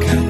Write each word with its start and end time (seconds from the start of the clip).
가까 0.00 0.21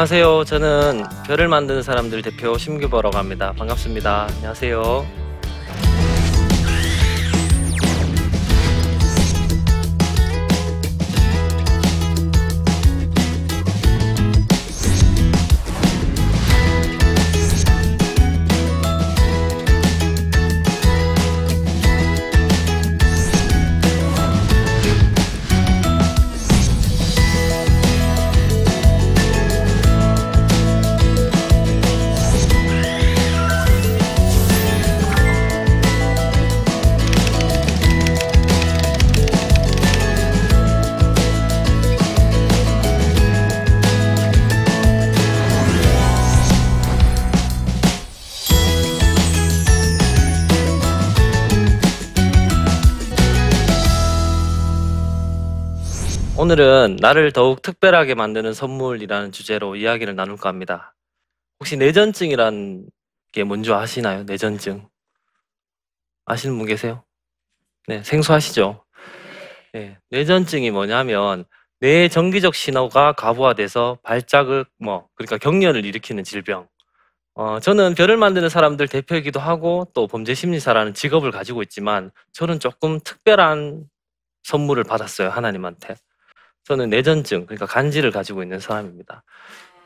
안녕하세요. 0.00 0.44
저는 0.44 1.04
별을 1.26 1.48
만드는 1.48 1.82
사람들 1.82 2.22
대표 2.22 2.56
심규버라고 2.56 3.18
합니다. 3.18 3.52
반갑습니다. 3.58 4.28
안녕하세요. 4.36 5.06
오늘은 56.50 56.96
나를 57.00 57.30
더욱 57.30 57.62
특별하게 57.62 58.16
만드는 58.16 58.54
선물이라는 58.54 59.30
주제로 59.30 59.76
이야기를 59.76 60.16
나눌까 60.16 60.48
합니다. 60.48 60.96
혹시 61.60 61.76
내전증이란 61.76 62.86
게 63.30 63.44
뭔지 63.44 63.72
아시나요? 63.72 64.24
내전증. 64.24 64.88
아시는 66.26 66.58
분 66.58 66.66
계세요? 66.66 67.04
네, 67.86 68.02
생소하시죠? 68.02 68.84
네, 69.74 69.98
뇌전증이 70.10 70.72
뭐냐면 70.72 71.44
뇌의 71.78 72.10
정기적 72.10 72.56
신호가 72.56 73.12
과부하돼서 73.12 73.98
발작을 74.02 74.64
뭐 74.80 75.06
그러니까 75.14 75.38
경련을 75.38 75.84
일으키는 75.84 76.24
질병. 76.24 76.66
어, 77.34 77.60
저는 77.60 77.94
별을 77.94 78.16
만드는 78.16 78.48
사람들 78.48 78.88
대표이기도 78.88 79.38
하고 79.38 79.88
또 79.94 80.08
범죄 80.08 80.34
심리사라는 80.34 80.94
직업을 80.94 81.30
가지고 81.30 81.62
있지만 81.62 82.10
저는 82.32 82.58
조금 82.58 82.98
특별한 82.98 83.84
선물을 84.42 84.82
받았어요 84.82 85.28
하나님한테. 85.28 85.94
저는 86.64 86.90
뇌전증 86.90 87.46
그러니까 87.46 87.66
간질을 87.66 88.10
가지고 88.12 88.42
있는 88.42 88.60
사람입니다. 88.60 89.22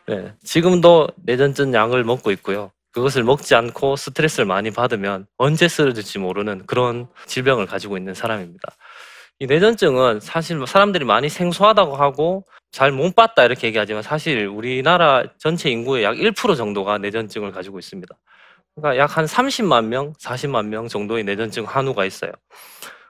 네, 0.09 0.35
지금도 0.45 1.09
뇌전증 1.17 1.75
약을 1.75 2.05
먹고 2.05 2.31
있고요. 2.33 2.73
그것을 2.93 3.25
먹지 3.25 3.55
않고 3.55 3.97
스트레스를 3.97 4.47
많이 4.47 4.71
받으면 4.71 5.27
언제 5.39 5.69
쓰러질지 5.69 6.19
모르는 6.21 6.67
그런 6.67 7.09
질병을 7.27 7.67
가지고 7.67 7.97
있는 7.99 8.15
사람입니다. 8.15 8.69
이 9.41 9.47
뇌전증은 9.47 10.21
사실 10.21 10.65
사람들이 10.67 11.05
많이 11.05 11.29
생소하다고 11.29 11.97
하고 11.97 12.45
잘 12.73 12.93
못 12.93 13.15
봤다 13.17 13.45
이렇게 13.45 13.69
얘기하지만 13.69 14.03
사실 14.03 14.47
우리나라 14.47 15.25
전체 15.39 15.71
인구의 15.71 16.05
약 16.05 16.17
1% 16.17 16.57
정도가 16.57 16.99
뇌전증을 16.99 17.53
가지고 17.53 17.79
있습니다. 17.81 18.15
그러니까 18.77 19.03
약 19.03 19.17
한 19.19 19.27
30만 19.27 19.87
명, 19.87 20.13
40만 20.15 20.67
명 20.67 20.89
정도의 20.89 21.25
뇌전증 21.25 21.65
한우가 21.65 22.05
있어요. 22.07 22.33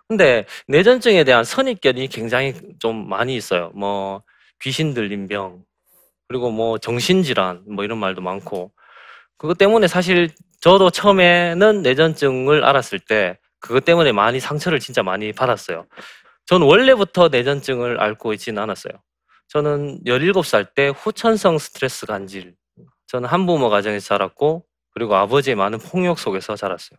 근데 0.09 0.45
뇌전증에 0.69 1.25
대한 1.25 1.45
선입견이 1.45 2.09
굉장히 2.09 2.55
좀 2.79 3.09
많이 3.09 3.37
있어요. 3.37 3.71
뭐 3.75 4.23
귀신 4.61 4.95
들린 4.95 5.27
병, 5.29 5.65
그리고 6.29 6.51
뭐 6.51 6.79
정신질환, 6.79 7.65
뭐 7.69 7.85
이런 7.85 7.99
말도 7.99 8.21
많고 8.21 8.73
그것 9.39 9.59
때문에 9.59 9.89
사실 9.89 10.31
저도 10.61 10.91
처음에는 10.91 11.83
뇌전증을 11.83 12.65
알았을 12.65 13.01
때 13.01 13.39
그것 13.61 13.85
때문에 13.85 14.13
많이 14.13 14.41
상처를 14.41 14.79
진짜 14.79 15.03
많이 15.03 15.33
받았어요. 15.33 15.87
저는 16.47 16.67
원래부터 16.67 17.29
뇌전증을 17.29 18.01
앓고 18.01 18.35
있지는 18.35 18.63
않았어요. 18.63 18.93
저는 19.49 20.05
17살 20.05 20.75
때 20.75 20.89
후천성 20.89 21.59
스트레스 21.59 22.07
간질. 22.07 22.55
저는 23.07 23.29
한부모 23.29 23.71
가정에서 23.71 24.07
자랐고 24.07 24.65
그리고 24.91 25.17
아버지의 25.17 25.57
많은 25.57 25.79
폭력 25.79 26.19
속에서 26.19 26.57
자랐어요. 26.57 26.99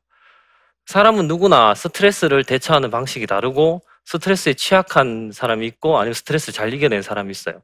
사람은 0.86 1.28
누구나 1.28 1.74
스트레스를 1.74 2.44
대처하는 2.44 2.92
방식이 2.92 3.26
다르고 3.26 3.82
스트레스에 4.06 4.54
취약한 4.54 5.32
사람이 5.34 5.66
있고 5.68 5.98
아니면 5.98 6.14
스트레스를 6.14 6.54
잘 6.54 6.74
이겨낸 6.74 7.02
사람이 7.02 7.32
있어요. 7.32 7.64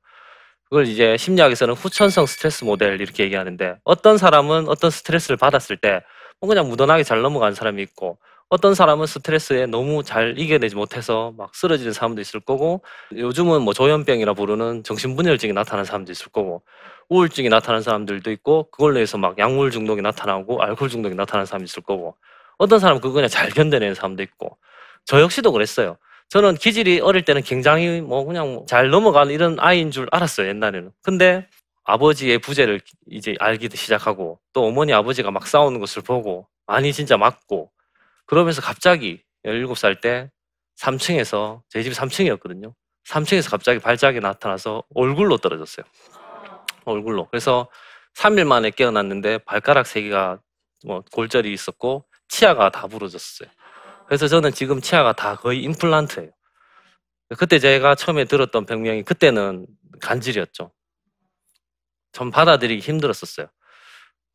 그걸 0.63 0.87
이제 0.87 1.17
심리학에서는 1.17 1.75
후천성 1.75 2.25
스트레스 2.25 2.63
모델 2.63 2.99
이렇게 2.99 3.23
얘기하는데 3.23 3.75
어떤 3.83 4.17
사람은 4.17 4.67
어떤 4.69 4.89
스트레스를 4.89 5.37
받았을 5.37 5.77
때뭐 5.77 6.47
그냥 6.47 6.67
무던하게 6.67 7.03
잘 7.03 7.21
넘어가는 7.21 7.53
사람이 7.53 7.81
있고 7.83 8.17
어떤 8.49 8.73
사람은 8.73 9.05
스트레스에 9.05 9.67
너무 9.67 10.03
잘 10.03 10.39
이겨내지 10.39 10.75
못해서 10.75 11.31
막 11.37 11.53
쓰러지는 11.53 11.93
사람도 11.93 12.21
있을 12.21 12.39
거고 12.39 12.81
요즘은 13.15 13.61
뭐 13.61 13.73
조현병이라 13.73 14.33
부르는 14.33 14.83
정신분열증이 14.83 15.53
나타나는 15.53 15.85
사람도 15.85 16.11
있을 16.11 16.31
거고 16.31 16.63
우울증이 17.07 17.49
나타나는 17.49 17.83
사람들도 17.83 18.31
있고 18.31 18.71
그걸로 18.71 18.99
해서 18.99 19.17
막 19.19 19.37
약물 19.37 19.69
중독이 19.69 20.01
나타나고 20.01 20.61
알코올 20.63 20.89
중독이 20.89 21.13
나타나는 21.13 21.45
사람이 21.45 21.65
있을 21.65 21.83
거고 21.83 22.15
어떤 22.61 22.79
사람은 22.79 23.01
그거 23.01 23.15
그냥 23.15 23.27
잘 23.27 23.49
견뎌내는 23.49 23.95
사람도 23.95 24.21
있고 24.21 24.55
저 25.05 25.19
역시도 25.19 25.51
그랬어요. 25.51 25.97
저는 26.29 26.55
기질이 26.55 26.99
어릴 26.99 27.25
때는 27.25 27.41
굉장히 27.41 28.01
뭐 28.01 28.23
그냥 28.23 28.65
잘 28.67 28.91
넘어가는 28.91 29.33
이런 29.33 29.57
아이인 29.59 29.89
줄 29.89 30.07
알았어요 30.11 30.47
옛날에는. 30.47 30.91
근데 31.01 31.47
아버지의 31.85 32.37
부재를 32.37 32.79
이제 33.09 33.35
알기도 33.39 33.75
시작하고 33.75 34.39
또 34.53 34.63
어머니 34.63 34.93
아버지가 34.93 35.31
막 35.31 35.47
싸우는 35.47 35.79
것을 35.79 36.03
보고 36.03 36.47
많이 36.67 36.93
진짜 36.93 37.17
맞고 37.17 37.71
그러면서 38.27 38.61
갑자기 38.61 39.23
17살 39.43 39.99
때 39.99 40.29
3층에서 40.79 41.61
제 41.67 41.81
집이 41.81 41.95
3층이었거든요. 41.95 42.75
3층에서 43.07 43.49
갑자기 43.49 43.79
발작이 43.79 44.19
나타나서 44.19 44.83
얼굴로 44.93 45.37
떨어졌어요. 45.37 45.83
얼굴로. 46.85 47.27
그래서 47.31 47.67
3일 48.15 48.45
만에 48.45 48.69
깨어났는데 48.69 49.39
발가락 49.39 49.87
3개가 49.87 50.39
뭐 50.85 51.03
골절이 51.11 51.51
있었고 51.51 52.05
치아가 52.31 52.69
다 52.69 52.87
부러졌어요. 52.87 53.49
그래서 54.07 54.27
저는 54.27 54.53
지금 54.53 54.79
치아가 54.79 55.11
다 55.11 55.35
거의 55.35 55.61
임플란트예요. 55.63 56.31
그때 57.37 57.59
제가 57.59 57.95
처음에 57.95 58.25
들었던 58.25 58.65
병명이 58.65 59.03
그때는 59.03 59.67
간질이었죠. 60.01 60.71
전 62.13 62.31
받아들이기 62.31 62.81
힘들었었어요. 62.81 63.47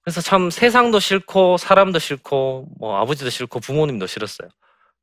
그래서 0.03 0.21
참 0.21 0.51
세상도 0.51 1.01
싫고 1.01 1.57
사람도 1.57 1.99
싫고 1.99 2.69
뭐 2.79 2.99
아버지도 2.99 3.31
싫고 3.31 3.61
부모님도 3.61 4.07
싫었어요. 4.07 4.49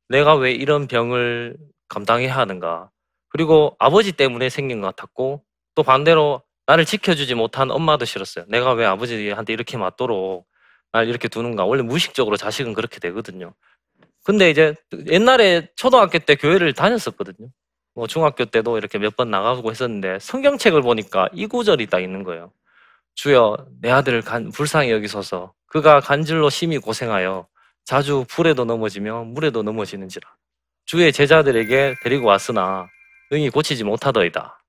내가 0.08 0.34
왜 0.36 0.52
이런 0.52 0.86
병을 0.86 1.56
감당해야 1.88 2.36
하는가? 2.36 2.90
그리고 3.28 3.76
아버지 3.80 4.12
때문에 4.12 4.48
생긴 4.48 4.80
것 4.80 4.86
같았고 4.94 5.44
또 5.74 5.82
반대로 5.82 6.42
나를 6.66 6.84
지켜주지 6.84 7.34
못한 7.34 7.72
엄마도 7.72 8.04
싫었어요. 8.04 8.44
내가 8.48 8.72
왜 8.72 8.86
아버지한테 8.86 9.52
이렇게 9.52 9.76
맞도록 9.76 10.46
날 10.94 11.08
이렇게 11.10 11.28
두는가? 11.28 11.66
원래 11.66 11.82
무의식적으로 11.82 12.38
자식은 12.38 12.74
그렇게 12.74 13.00
되거든요. 13.00 13.54
근데 14.24 14.50
이제 14.50 14.74
옛날에 15.08 15.68
초등학교 15.76 16.18
때 16.20 16.36
교회를 16.36 16.74
다녔었거든요. 16.74 17.48
뭐 17.96 18.06
중학교 18.08 18.44
때도 18.46 18.78
이렇게 18.78 18.98
몇 18.98 19.16
번 19.16 19.30
나가고 19.30 19.70
했었는데 19.70 20.20
성경책을 20.20 20.82
보니까 20.82 21.28
이 21.34 21.46
구절이 21.46 21.88
딱 21.88 22.00
있는 22.02 22.24
거예요. 22.24 22.52
주여 23.16 23.56
내 23.82 23.90
아들을 23.90 24.22
간, 24.22 24.50
불쌍히 24.52 24.90
여기소서 24.92 25.54
그가 25.68 26.00
간질로 26.00 26.50
심히 26.50 26.78
고생하여 26.78 27.48
자주 27.84 28.24
불에도 28.28 28.64
넘어지며 28.64 29.24
물에도 29.24 29.62
넘어지는지라 29.64 30.28
주의 30.86 31.12
제자들에게 31.12 31.96
데리고 32.04 32.26
왔으나 32.28 32.88
능히 33.32 33.50
고치지 33.50 33.84
못하더이다. 33.84 34.62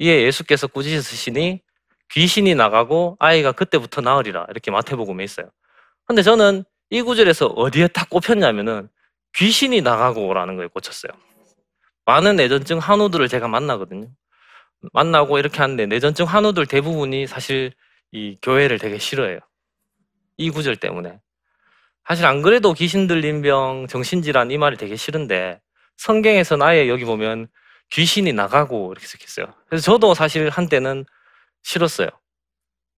이에 0.00 0.22
예수께서 0.24 0.66
꾸짖으시니 0.68 1.62
귀신이 2.10 2.54
나가고 2.54 3.16
아이가 3.18 3.52
그때부터 3.52 4.00
나으리라 4.00 4.46
이렇게 4.50 4.70
마태복음에 4.70 5.22
있어요. 5.24 5.50
근데 6.06 6.22
저는 6.22 6.64
이 6.90 7.02
구절에서 7.02 7.46
어디에 7.46 7.88
딱 7.88 8.08
꼽혔냐면은 8.08 8.88
귀신이 9.34 9.82
나가고라는 9.82 10.56
거에 10.56 10.66
꽂혔어요. 10.68 11.12
많은 12.06 12.36
내전증 12.36 12.78
한우들을 12.78 13.28
제가 13.28 13.48
만나거든요. 13.48 14.08
만나고 14.92 15.38
이렇게 15.38 15.58
하는데 15.58 15.84
내전증 15.86 16.24
한우들 16.24 16.66
대부분이 16.66 17.26
사실 17.26 17.72
이 18.12 18.38
교회를 18.40 18.78
되게 18.78 18.98
싫어해요. 18.98 19.40
이 20.38 20.50
구절 20.50 20.76
때문에. 20.76 21.20
사실 22.06 22.24
안 22.24 22.40
그래도 22.40 22.72
귀신 22.72 23.06
들린 23.06 23.42
병, 23.42 23.86
정신질환 23.86 24.50
이 24.50 24.56
말이 24.56 24.78
되게 24.78 24.96
싫은데 24.96 25.60
성경에서는 25.98 26.64
아예 26.64 26.88
여기 26.88 27.04
보면 27.04 27.48
귀신이 27.90 28.32
나가고 28.32 28.92
이렇게 28.92 29.06
적혔어요. 29.06 29.52
그래서 29.68 29.84
저도 29.84 30.14
사실 30.14 30.48
한때는 30.48 31.04
싫었어요. 31.68 32.08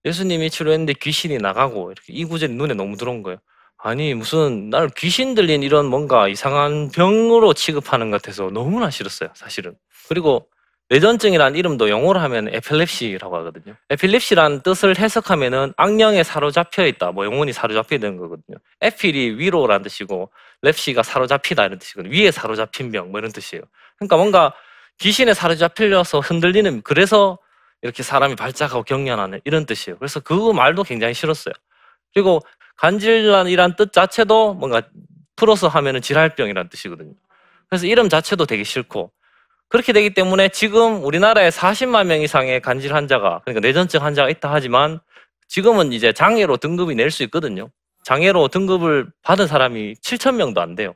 예수님이 0.05 0.49
치료했는데 0.49 0.93
귀신이 0.93 1.37
나가고 1.37 1.91
이렇게 1.91 2.13
이 2.13 2.23
구절이 2.25 2.53
눈에 2.53 2.73
너무 2.73 2.95
들어온 2.97 3.21
거예요. 3.21 3.37
아니 3.77 4.13
무슨 4.13 4.69
날 4.69 4.89
귀신 4.97 5.35
들린 5.35 5.61
이런 5.63 5.87
뭔가 5.87 6.27
이상한 6.27 6.89
병으로 6.91 7.53
취급하는 7.53 8.11
것 8.11 8.21
같아서 8.21 8.49
너무나 8.49 8.89
싫었어요. 8.89 9.29
사실은. 9.35 9.75
그리고 10.07 10.47
뇌전증이라는 10.89 11.57
이름도 11.57 11.89
영어로 11.89 12.19
하면 12.21 12.49
에필lep시라고 12.53 13.35
하거든요. 13.37 13.75
에필lep시라는 13.89 14.61
뜻을 14.61 14.97
해석하면은 14.97 15.73
악령에 15.77 16.23
사로잡혀 16.23 16.85
있다. 16.85 17.11
뭐 17.11 17.25
영혼이 17.25 17.53
사로잡혀 17.53 17.95
있는 17.95 18.17
거거든요. 18.17 18.57
에필이 18.81 19.37
위로라는 19.39 19.83
뜻이고 19.83 20.31
lep시가 20.61 21.03
사로잡히다 21.03 21.65
이런 21.65 21.79
뜻이거든요. 21.79 22.13
위에 22.15 22.31
사로잡힌 22.31 22.91
병 22.91 23.09
뭐 23.11 23.19
이런 23.19 23.31
뜻이에요. 23.31 23.63
그러니까 23.97 24.17
뭔가 24.17 24.53
귀신에 24.99 25.33
사로잡힐려서 25.33 26.19
흔들리는 26.19 26.81
그래서 26.83 27.37
이렇게 27.81 28.03
사람이 28.03 28.35
발작하고 28.35 28.83
경련하는 28.83 29.41
이런 29.43 29.65
뜻이에요. 29.65 29.97
그래서 29.97 30.19
그 30.19 30.33
말도 30.51 30.83
굉장히 30.83 31.13
싫었어요. 31.13 31.53
그리고 32.13 32.41
간질환이란 32.77 33.75
뜻 33.75 33.93
자체도 33.93 34.55
뭔가 34.55 34.81
풀어서 35.35 35.67
하면은 35.67 36.01
질할병이라는 36.01 36.69
뜻이거든요. 36.69 37.13
그래서 37.69 37.87
이름 37.87 38.09
자체도 38.09 38.45
되게 38.45 38.63
싫고 38.63 39.11
그렇게 39.69 39.93
되기 39.93 40.13
때문에 40.13 40.49
지금 40.49 41.03
우리나라에 41.03 41.49
40만 41.49 42.05
명 42.07 42.21
이상의 42.21 42.61
간질 42.61 42.93
환자가 42.93 43.41
그러니까 43.45 43.61
뇌전증 43.61 44.03
환자가 44.03 44.29
있다 44.29 44.51
하지만 44.51 44.99
지금은 45.47 45.93
이제 45.93 46.11
장애로 46.13 46.57
등급이 46.57 46.95
낼 46.95 47.09
수 47.11 47.23
있거든요. 47.23 47.69
장애로 48.03 48.49
등급을 48.49 49.09
받은 49.21 49.47
사람이 49.47 49.93
7천 49.95 50.35
명도 50.35 50.61
안 50.61 50.75
돼요. 50.75 50.93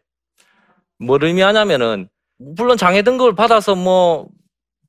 뭘 0.99 1.23
의미하냐면은 1.23 2.09
물론 2.37 2.77
장애 2.77 3.01
등급을 3.01 3.35
받아서 3.35 3.75
뭐 3.75 4.27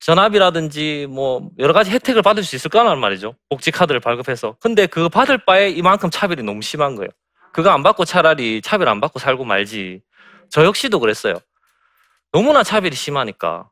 전압이라든지 0.00 1.06
뭐 1.10 1.50
여러 1.58 1.72
가지 1.72 1.90
혜택을 1.90 2.22
받을 2.22 2.42
수 2.42 2.56
있을 2.56 2.70
거란 2.70 2.98
말이죠. 3.00 3.34
복지 3.48 3.70
카드를 3.70 4.00
발급해서. 4.00 4.56
근데 4.60 4.86
그거 4.86 5.08
받을 5.08 5.38
바에 5.38 5.70
이만큼 5.70 6.10
차별이 6.10 6.42
너무 6.42 6.62
심한 6.62 6.96
거예요. 6.96 7.08
그거 7.52 7.70
안 7.70 7.82
받고 7.82 8.04
차라리 8.04 8.60
차별 8.62 8.88
안 8.88 9.00
받고 9.00 9.18
살고 9.18 9.44
말지. 9.44 10.02
저 10.50 10.64
역시도 10.64 11.00
그랬어요. 11.00 11.34
너무나 12.32 12.62
차별이 12.62 12.94
심하니까. 12.94 13.68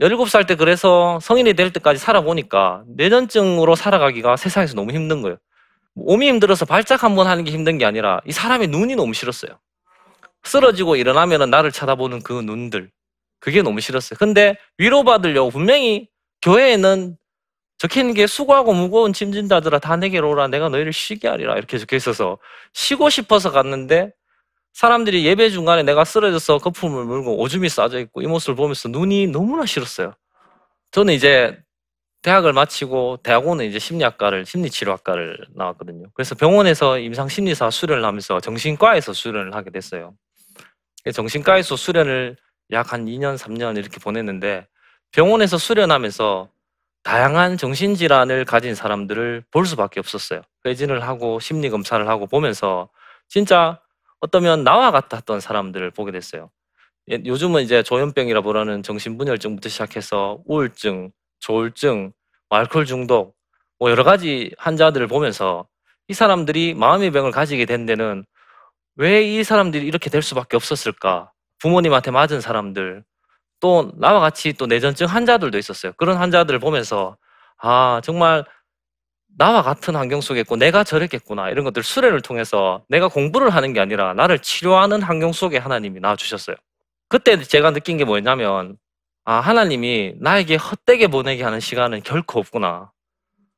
17살 0.00 0.46
때 0.46 0.56
그래서 0.56 1.18
성인이 1.20 1.54
될 1.54 1.72
때까지 1.72 1.98
살아보니까 1.98 2.82
뇌전증으로 2.96 3.76
살아가기가 3.76 4.36
세상에서 4.36 4.74
너무 4.74 4.92
힘든 4.92 5.22
거예요. 5.22 5.36
몸이 5.94 6.28
힘들어서 6.28 6.64
발작 6.64 7.02
한 7.04 7.14
번 7.16 7.26
하는 7.26 7.44
게 7.44 7.50
힘든 7.50 7.78
게 7.78 7.84
아니라 7.84 8.20
이 8.26 8.32
사람의 8.32 8.68
눈이 8.68 8.96
너무 8.96 9.12
싫었어요. 9.14 9.58
쓰러지고 10.44 10.96
일어나면 10.96 11.50
나를 11.50 11.72
쳐다보는 11.72 12.22
그 12.22 12.32
눈들. 12.32 12.90
그게 13.40 13.62
너무 13.62 13.80
싫었어요. 13.80 14.18
근데 14.18 14.56
위로받으려고 14.78 15.50
분명히 15.50 16.08
교회에는 16.42 17.16
적혀 17.78 18.00
있는 18.00 18.14
게 18.14 18.26
수고하고 18.26 18.74
무거운 18.74 19.12
짐진 19.12 19.48
자들아 19.48 19.78
다 19.78 19.96
내게로 19.96 20.30
오라 20.30 20.48
내가 20.48 20.68
너희를 20.68 20.92
쉬게 20.92 21.28
하리라 21.28 21.56
이렇게 21.56 21.78
적혀 21.78 21.96
있어서 21.96 22.38
쉬고 22.74 23.08
싶어서 23.08 23.50
갔는데 23.50 24.12
사람들이 24.74 25.24
예배 25.24 25.50
중간에 25.50 25.82
내가 25.82 26.04
쓰러져서 26.04 26.58
거품을 26.58 27.04
물고 27.04 27.40
오줌이 27.40 27.68
싸져 27.68 27.98
있고 28.00 28.22
이 28.22 28.26
모습을 28.26 28.54
보면서 28.54 28.88
눈이 28.88 29.28
너무나 29.28 29.66
싫었어요. 29.66 30.14
저는 30.90 31.14
이제 31.14 31.58
대학을 32.22 32.52
마치고 32.52 33.20
대학원은 33.22 33.64
이제 33.64 33.78
심리학과를 33.78 34.44
심리치료학과를 34.44 35.38
나왔거든요. 35.54 36.06
그래서 36.12 36.34
병원에서 36.34 36.98
임상 36.98 37.28
심리사 37.28 37.70
수련을 37.70 38.04
하면서 38.04 38.40
정신과에서 38.40 39.14
수련을 39.14 39.54
하게 39.54 39.70
됐어요. 39.70 40.14
정신과에서 41.14 41.76
수련을 41.76 42.36
약 42.72 42.92
한 42.92 43.06
2년, 43.06 43.36
3년 43.36 43.76
이렇게 43.76 43.98
보냈는데 44.00 44.66
병원에서 45.12 45.58
수련하면서 45.58 46.48
다양한 47.02 47.56
정신질환을 47.56 48.44
가진 48.44 48.74
사람들을 48.74 49.44
볼 49.50 49.66
수밖에 49.66 50.00
없었어요. 50.00 50.42
회진을 50.66 51.02
하고 51.02 51.40
심리 51.40 51.70
검사를 51.70 52.06
하고 52.08 52.26
보면서 52.26 52.90
진짜 53.28 53.80
어떠면 54.20 54.64
나와 54.64 54.90
같았던 54.90 55.40
사람들을 55.40 55.90
보게 55.92 56.12
됐어요. 56.12 56.50
예, 57.10 57.20
요즘은 57.24 57.62
이제 57.62 57.82
조현병이라 57.82 58.42
부르는 58.42 58.82
정신분열증부터 58.82 59.68
시작해서 59.68 60.40
우울증, 60.46 61.12
조울증, 61.40 62.12
뭐 62.50 62.58
알코올 62.58 62.86
중독, 62.86 63.36
뭐 63.78 63.90
여러 63.90 64.04
가지 64.04 64.52
환자들을 64.58 65.06
보면서 65.08 65.66
이 66.08 66.14
사람들이 66.14 66.74
마음의 66.74 67.10
병을 67.12 67.30
가지게 67.32 67.66
된 67.66 67.86
데는 67.86 68.24
왜 68.96 69.24
이 69.24 69.44
사람들이 69.44 69.86
이렇게 69.86 70.10
될 70.10 70.22
수밖에 70.22 70.56
없었을까? 70.56 71.32
부모님한테 71.60 72.10
맞은 72.10 72.40
사람들, 72.40 73.04
또 73.60 73.92
나와 73.96 74.20
같이 74.20 74.52
또 74.54 74.66
내전증 74.66 75.06
환자들도 75.06 75.58
있었어요. 75.58 75.92
그런 75.96 76.16
환자들을 76.16 76.58
보면서 76.58 77.16
아 77.58 78.00
정말 78.02 78.44
나와 79.38 79.62
같은 79.62 79.94
환경 79.96 80.20
속에 80.20 80.40
있고 80.40 80.56
내가 80.56 80.82
저랬겠구나 80.84 81.50
이런 81.50 81.64
것들 81.64 81.82
수련을 81.82 82.20
통해서 82.22 82.82
내가 82.88 83.08
공부를 83.08 83.50
하는 83.50 83.72
게 83.72 83.80
아니라 83.80 84.14
나를 84.14 84.38
치료하는 84.40 85.02
환경 85.02 85.32
속에 85.32 85.58
하나님이 85.58 86.00
나와주셨어요. 86.00 86.56
그때 87.08 87.40
제가 87.40 87.72
느낀 87.72 87.96
게 87.96 88.04
뭐였냐면 88.04 88.76
아 89.24 89.34
하나님이 89.34 90.14
나에게 90.20 90.56
헛되게 90.56 91.08
보내게 91.08 91.44
하는 91.44 91.60
시간은 91.60 92.02
결코 92.02 92.40
없구나. 92.40 92.90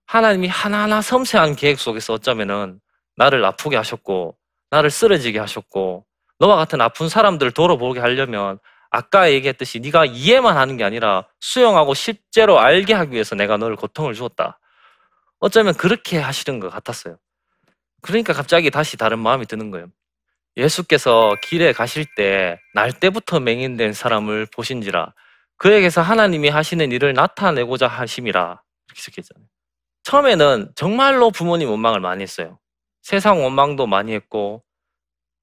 하나님이 0.07 0.49
하나하나 0.49 1.01
섬세한 1.01 1.57
계획 1.57 1.79
속에서 1.79 2.15
어쩌면은 2.15 2.81
나를 3.17 3.45
아프게 3.45 3.77
하셨고 3.77 4.37
나를 4.71 4.91
쓰러지게 4.91 5.39
하셨고 5.39 6.05
너와 6.38 6.56
같은 6.56 6.81
아픈 6.81 7.08
사람들을 7.08 7.52
돌아보게 7.52 8.00
하려면 8.00 8.58
아까 8.90 9.31
얘기했듯이 9.32 9.81
네가 9.81 10.05
이해만 10.06 10.56
하는 10.56 10.76
게 10.76 10.84
아니라 10.84 11.26
수용하고 11.40 11.94
실제로 11.94 12.58
알게 12.61 12.93
하기 12.94 13.12
위해서 13.12 13.34
내가 13.34 13.56
너를 13.56 13.76
고통을 13.76 14.14
주었다. 14.14 14.58
어쩌면 15.40 15.75
그렇게 15.75 16.19
하시는 16.19 16.61
것 16.61 16.70
같았어요. 16.70 17.17
그러니까 18.03 18.32
갑자기 18.32 18.70
다시 18.70 18.96
다른 18.96 19.19
마음이 19.19 19.46
드는 19.46 19.70
거예요. 19.70 19.86
예수께서 20.56 21.34
길에 21.43 21.72
가실 21.72 22.06
때 22.17 22.58
날 22.74 22.93
때부터 22.93 23.41
맹인된 23.41 23.93
사람을 23.94 24.46
보신지라 24.46 25.15
그에게서 25.56 26.03
하나님이 26.03 26.48
하시는 26.48 26.91
일을 26.93 27.15
나타내고자 27.15 27.86
하심이라 27.89 28.62
이렇게 28.89 29.03
적혀있잖아요. 29.03 29.46
처음에는 30.05 30.72
정말로 30.74 31.31
부모님 31.31 31.70
원망을 31.70 32.01
많이 32.01 32.22
했어요. 32.22 32.58
세상 33.03 33.43
원망도 33.44 33.86
많이 33.86 34.12
했고 34.15 34.62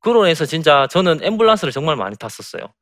인해서 0.05 0.45
진짜 0.45 0.87
저는 0.87 1.19
앰뷸런스를 1.19 1.71
정말 1.71 1.95
많이 1.95 2.15
탔었어요. 2.15 2.73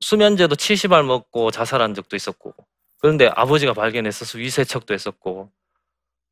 수면제도 0.00 0.54
70알 0.54 1.04
먹고 1.04 1.50
자살한 1.50 1.94
적도 1.94 2.16
있었고 2.16 2.54
그런데 3.00 3.30
아버지가 3.34 3.72
발견했어서 3.72 4.38
위세척도 4.38 4.94
했었고 4.94 5.50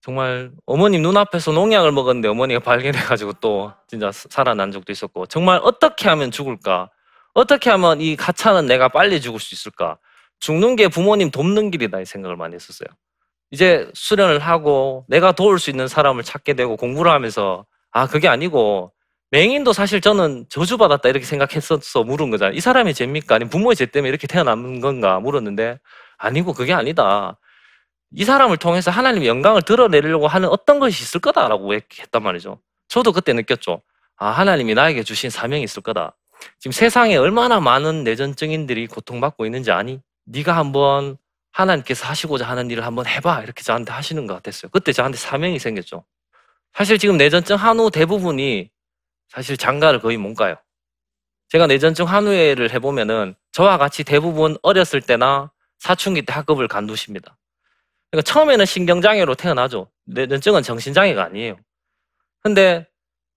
정말 0.01 0.51
어머님 0.67 1.03
눈앞에서 1.03 1.53
농약을 1.53 1.93
먹었는데 1.93 2.29
어머니가 2.29 2.61
발견해가지고 2.65 3.35
또 3.41 3.73
진짜 3.89 4.11
살아난 4.13 4.73
적도 4.73 4.93
있었고 4.93 5.27
정말 5.27 5.61
어떻게 5.63 6.09
하면 6.09 6.31
죽을까? 6.31 6.91
어떻게 7.33 7.71
하면 7.71 8.01
이 8.01 8.17
가차는 8.17 8.67
내가 8.67 8.89
빨리 8.89 9.21
죽을 9.21 9.41
수 9.41 9.55
있을까? 9.55 9.99
죽는 10.41 10.77
게 10.77 10.89
부모님 10.89 11.31
돕는 11.31 11.71
길이다 11.71 12.01
이 12.01 12.05
생각을 12.05 12.37
많이 12.37 12.55
했었어요. 12.55 12.89
이제 13.51 13.89
수련을 13.95 14.41
하고 14.41 15.05
내가 15.09 15.33
도울 15.33 15.59
수 15.59 15.71
있는 15.71 15.89
사람을 15.89 16.23
찾게 16.23 16.55
되고 16.55 16.77
공부를 16.77 17.11
하면서 17.11 17.65
아 17.91 18.07
그게 18.07 18.29
아니고 18.29 18.93
맹인도 19.35 19.73
사실 19.73 20.01
저는 20.01 20.47
저주받았다 20.49 21.09
이렇게 21.09 21.27
생각했었어 21.27 22.05
물은 22.05 22.31
거잖아요. 22.31 22.57
이 22.57 22.61
사람이 22.61 22.95
죄입니까? 22.95 23.35
아니면 23.35 23.51
부모의 23.51 23.75
죄 23.75 23.85
때문에 23.85 24.09
이렇게 24.09 24.29
태어난 24.29 24.81
건가 24.81 25.19
물었는데 25.19 25.81
아니고 26.19 26.53
그게 26.53 26.73
아니다. 26.73 27.37
이 28.13 28.25
사람을 28.25 28.59
통해서 28.59 28.93
하나님의 28.93 29.27
영광을 29.27 29.63
드러내려고 29.63 30.29
하는 30.29 30.49
어떤 30.51 30.79
것이 30.79 31.03
있을 31.03 31.21
거다라고 31.21 31.75
했단 31.75 32.23
말이죠. 32.23 32.61
저도 32.87 33.11
그때 33.11 33.33
느꼈죠. 33.33 33.83
아, 34.19 34.29
하나님이 34.29 34.75
나에게 34.75 35.03
주신 35.03 35.31
사명이 35.31 35.65
있을 35.65 35.83
거다. 35.83 36.17
지금 36.61 36.71
세상에 36.71 37.17
얼마나 37.17 37.59
많은 37.59 38.05
내전증인들이 38.05 38.87
고통받고 38.87 39.47
있는지 39.47 39.73
아니? 39.73 40.01
네가 40.27 40.57
한번 40.57 41.17
하나님께서 41.51 42.07
하시고자 42.07 42.49
하는 42.49 42.71
일을 42.71 42.87
한번 42.87 43.09
해봐. 43.09 43.43
이렇게 43.43 43.65
저한테 43.65 43.93
하시는 43.93 44.29
것 44.29 44.35
같았어요. 44.35 44.71
그때 44.71 44.93
저한테 44.93 45.19
사명이 45.19 45.59
생겼죠. 45.59 46.05
사실 46.73 46.99
지금 46.99 47.17
내전증 47.17 47.57
한후 47.57 47.91
대부분이 47.91 48.71
사실 49.35 49.57
장가를 49.57 49.99
거의 50.01 50.17
못 50.17 50.35
가요. 50.35 50.55
제가 51.49 51.67
내전증 51.67 52.07
한후회를 52.07 52.73
해보면은 52.73 53.35
저와 53.53 53.79
같이 53.79 54.05
대부분 54.05 54.57
어렸을 54.63 55.01
때나 55.01 55.51
사춘기 55.79 56.23
때 56.23 56.33
학급을 56.33 56.69
간두십니다. 56.69 57.37
그러니까 58.11 58.31
처음에는 58.31 58.65
신경장애로 58.65 59.35
태어나죠. 59.35 59.91
뇌전증은 60.07 60.63
정신장애가 60.63 61.25
아니에요. 61.25 61.57
근데 62.41 62.87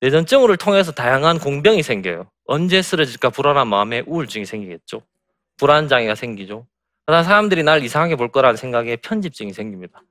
내전증후를 0.02 0.58
통해서 0.58 0.92
다양한 0.92 1.40
공병이 1.40 1.82
생겨요. 1.82 2.30
언제 2.46 2.82
쓰러질까 2.82 3.32
불안한 3.32 3.68
마음에 3.68 4.04
우울증이 4.06 4.46
생기겠죠. 4.46 5.02
불안장애가 5.58 6.14
생기죠. 6.14 6.68
그다음 7.08 7.24
사람들이 7.24 7.64
날 7.64 7.84
이상하게 7.84 8.18
볼 8.18 8.32
거라는 8.32 8.56
생각에 8.56 8.98
편집증이 8.98 9.54
생깁니다. 9.54 10.02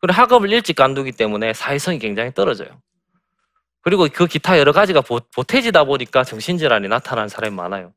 그리고 0.00 0.14
학업을 0.14 0.52
일찍 0.52 0.76
간두기 0.76 1.12
때문에 1.12 1.54
사회성이 1.54 1.98
굉장히 1.98 2.34
떨어져요. 2.34 2.80
그리고 3.82 4.08
그 4.12 4.26
기타 4.26 4.58
여러 4.58 4.72
가지가 4.72 5.00
보, 5.00 5.20
보태지다 5.34 5.84
보니까 5.84 6.24
정신질환이 6.24 6.88
나타나는 6.88 7.28
사람이 7.28 7.54
많아요. 7.54 7.92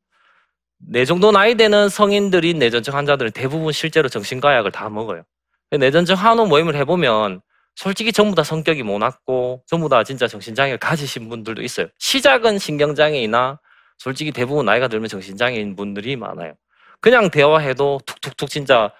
내 0.78 1.04
정도 1.04 1.30
나이 1.30 1.54
되는 1.54 1.88
성인들인 1.88 2.58
내전증 2.58 2.94
환자들은 2.94 3.32
대부분 3.32 3.72
실제로 3.72 4.08
정신과 4.08 4.54
약을 4.56 4.70
다 4.70 4.88
먹어요. 4.88 5.22
내전증 5.70 6.14
한우 6.14 6.46
모임을 6.46 6.76
해보면 6.76 7.40
솔직히 7.74 8.12
전부 8.12 8.36
다 8.36 8.44
성격이 8.44 8.82
모났고 8.82 9.62
전부 9.66 9.88
다 9.88 10.04
진짜 10.04 10.28
정신장애를 10.28 10.78
가지신 10.78 11.28
분들도 11.28 11.62
있어요. 11.62 11.88
시작은 11.98 12.58
신경장애이나 12.58 13.58
솔직히 13.98 14.30
대부분 14.30 14.66
나이가 14.66 14.88
들면 14.88 15.08
정신장애인 15.08 15.76
분들이 15.76 16.16
많아요. 16.16 16.54
그냥 17.00 17.30
대화해도 17.30 18.00
툭툭툭 18.06 18.48
진짜 18.48 18.92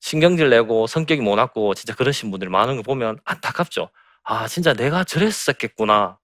신경질 0.00 0.50
내고 0.50 0.86
성격이 0.86 1.20
모났고 1.20 1.74
진짜 1.74 1.94
그러신 1.94 2.30
분들이 2.30 2.50
많은 2.50 2.76
거 2.76 2.82
보면 2.82 3.18
안타깝죠. 3.24 3.88
아 4.24 4.46
진짜 4.48 4.72
내가 4.72 5.04
저랬었겠구나. 5.04 6.18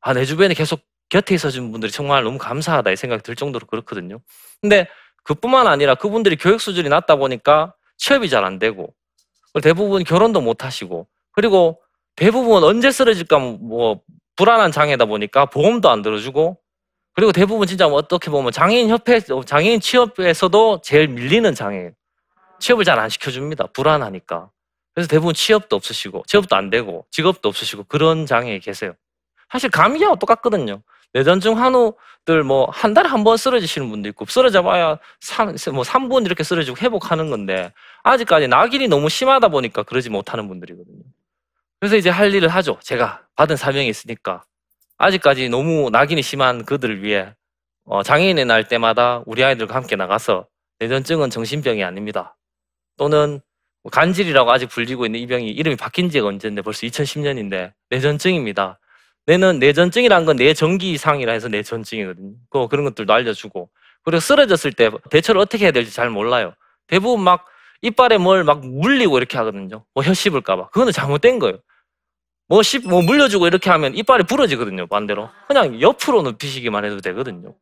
아 0.00 0.12
내 0.14 0.24
주변에 0.24 0.54
계속 0.54 0.80
곁에 1.08 1.34
있어준 1.34 1.72
분들이 1.72 1.90
정말 1.92 2.22
너무 2.24 2.38
감사하다 2.38 2.90
이 2.92 2.96
생각이 2.96 3.22
들 3.22 3.34
정도로 3.36 3.66
그렇거든요. 3.66 4.20
근데 4.60 4.86
그뿐만 5.24 5.66
아니라 5.66 5.94
그분들이 5.94 6.36
교육 6.36 6.60
수준이 6.60 6.88
낮다 6.88 7.16
보니까 7.16 7.74
취업이 7.98 8.28
잘 8.30 8.44
안 8.44 8.58
되고 8.58 8.94
대부분 9.62 10.04
결혼도 10.04 10.40
못 10.40 10.64
하시고 10.64 11.08
그리고 11.32 11.80
대부분 12.16 12.62
언제 12.64 12.90
쓰러질까 12.90 13.38
뭐 13.38 14.00
불안한 14.36 14.72
장애다 14.72 15.06
보니까 15.06 15.46
보험도 15.46 15.90
안 15.90 16.02
들어주고 16.02 16.58
그리고 17.14 17.32
대부분 17.32 17.66
진짜 17.66 17.88
뭐 17.88 17.98
어떻게 17.98 18.30
보면 18.30 18.52
장애인 18.52 18.88
협회 18.90 19.20
장애인 19.20 19.80
취업에서도 19.80 20.80
제일 20.82 21.08
밀리는 21.08 21.54
장애예요. 21.54 21.90
취업을 22.60 22.84
잘 22.84 22.98
안 22.98 23.08
시켜줍니다. 23.08 23.68
불안하니까. 23.72 24.50
그래서 24.94 25.08
대부분 25.08 25.34
취업도 25.34 25.76
없으시고 25.76 26.24
취업도 26.26 26.56
안 26.56 26.70
되고 26.70 27.06
직업도 27.10 27.48
없으시고 27.48 27.84
그런 27.84 28.26
장애에 28.26 28.58
계세요. 28.60 28.94
사실 29.50 29.70
감기하고 29.70 30.16
똑같거든요. 30.16 30.82
뇌전증 31.12 31.58
환우들 31.58 32.42
뭐 32.44 32.68
한 32.70 32.92
달에 32.94 33.08
한 33.08 33.24
번 33.24 33.36
쓰러지시는 33.36 33.88
분도 33.90 34.08
있고 34.10 34.26
쓰러져 34.26 34.62
봐야 34.62 34.98
3, 35.20 35.56
뭐 35.72 35.82
3분 35.84 36.26
이렇게 36.26 36.42
쓰러지고 36.44 36.76
회복하는 36.78 37.30
건데 37.30 37.72
아직까지 38.02 38.48
낙인이 38.48 38.88
너무 38.88 39.08
심하다 39.08 39.48
보니까 39.48 39.82
그러지 39.84 40.10
못하는 40.10 40.48
분들이거든요. 40.48 41.02
그래서 41.80 41.96
이제 41.96 42.10
할 42.10 42.34
일을 42.34 42.48
하죠. 42.48 42.78
제가 42.82 43.22
받은 43.36 43.56
사명이 43.56 43.88
있으니까 43.88 44.44
아직까지 44.98 45.48
너무 45.48 45.90
낙인이 45.90 46.20
심한 46.22 46.64
그들을 46.64 47.02
위해 47.02 47.34
어, 47.84 48.02
장애인의 48.02 48.44
날 48.44 48.68
때마다 48.68 49.22
우리 49.26 49.42
아이들과 49.44 49.74
함께 49.74 49.96
나가서 49.96 50.46
뇌전증은 50.80 51.30
정신병이 51.30 51.82
아닙니다. 51.84 52.36
또는 52.98 53.40
뭐 53.82 53.90
간질이라고 53.90 54.50
아직 54.50 54.66
불리고 54.68 55.06
있는 55.06 55.20
이 55.20 55.26
병이 55.26 55.48
이름이 55.50 55.76
바뀐 55.76 56.10
지가 56.10 56.26
언제인데 56.26 56.62
벌써 56.62 56.86
2010년인데 56.86 57.72
뇌전증입니다. 57.90 58.78
뇌는 59.28 59.60
뇌전증이라는 59.60 60.26
건 60.26 60.36
뇌전기 60.36 60.92
이상이라 60.92 61.32
해서 61.32 61.48
뇌전증이거든요. 61.48 62.34
그 62.50 62.68
그런 62.68 62.86
것들도 62.86 63.12
알려주고 63.12 63.70
그리고 64.04 64.20
쓰러졌을 64.20 64.72
때 64.74 64.90
대처를 65.10 65.40
어떻게 65.40 65.66
해야 65.66 65.72
될지 65.72 65.92
잘 65.94 66.10
몰라요. 66.10 66.54
대부분 66.88 67.24
막 67.24 67.46
이빨에 67.82 68.18
뭘 68.18 68.44
막 68.44 68.66
물리고 68.66 69.18
이렇게 69.18 69.38
하거든요. 69.38 69.84
뭐 69.94 70.04
혀 70.04 70.14
씹을까봐. 70.14 70.70
그거는 70.70 70.92
잘못된 70.92 71.40
거예요. 71.40 71.58
뭐 72.48 72.62
씹, 72.62 72.88
뭐 72.88 73.02
물려주고 73.02 73.46
이렇게 73.48 73.70
하면 73.70 73.94
이빨이 73.96 74.24
부러지거든요. 74.24 74.86
반대로. 74.88 75.30
그냥 75.48 75.80
옆으로 75.80 76.22
눕히시기만 76.22 76.84
해도 76.86 77.00
되거든요. 77.02 77.54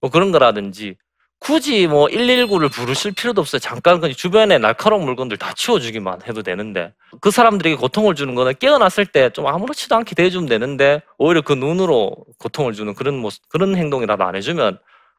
뭐 0.00 0.10
그런 0.10 0.32
거라든지 0.32 0.96
굳이 1.42 1.88
뭐 1.88 2.06
119를 2.06 2.70
부르실 2.72 3.12
필요도 3.12 3.40
없어요. 3.40 3.58
잠깐 3.58 3.98
그냥 4.00 4.14
주변에 4.14 4.58
날카로운 4.58 5.04
물건들 5.04 5.38
다 5.38 5.52
치워주기만 5.54 6.20
해도 6.28 6.42
되는데 6.42 6.94
그 7.20 7.32
사람들에게 7.32 7.74
고통을 7.76 8.14
주는 8.14 8.34
거는 8.36 8.54
깨어났을 8.60 9.06
때 9.06 9.30
좀 9.30 9.46
아무렇지도 9.48 9.96
않게 9.96 10.14
대해주면 10.14 10.48
되는데 10.48 11.02
오히려 11.18 11.40
그 11.42 11.52
눈으로 11.54 12.14
고통을 12.38 12.74
주는 12.74 12.94
그런 12.94 13.16
모습, 13.18 13.48
그런 13.48 13.76
행동이라도 13.76 14.22
안 14.24 14.36
해주면 14.36 14.78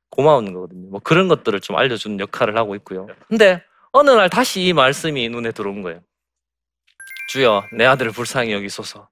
고마운 0.09 0.53
거거든요. 0.53 0.89
뭐 0.91 1.01
그런 1.03 1.27
것들을 1.27 1.59
좀 1.59 1.75
알려주는 1.75 2.19
역할을 2.19 2.55
하고 2.57 2.75
있고요. 2.75 3.07
근데 3.27 3.61
어느 3.91 4.09
날 4.11 4.29
다시 4.29 4.61
이 4.61 4.71
말씀이 4.73 5.27
눈에 5.29 5.51
들어온 5.51 5.81
거예요. 5.81 5.99
주여, 7.29 7.63
내 7.77 7.85
아들을 7.85 8.11
불쌍히 8.11 8.53
여기소서. 8.53 9.09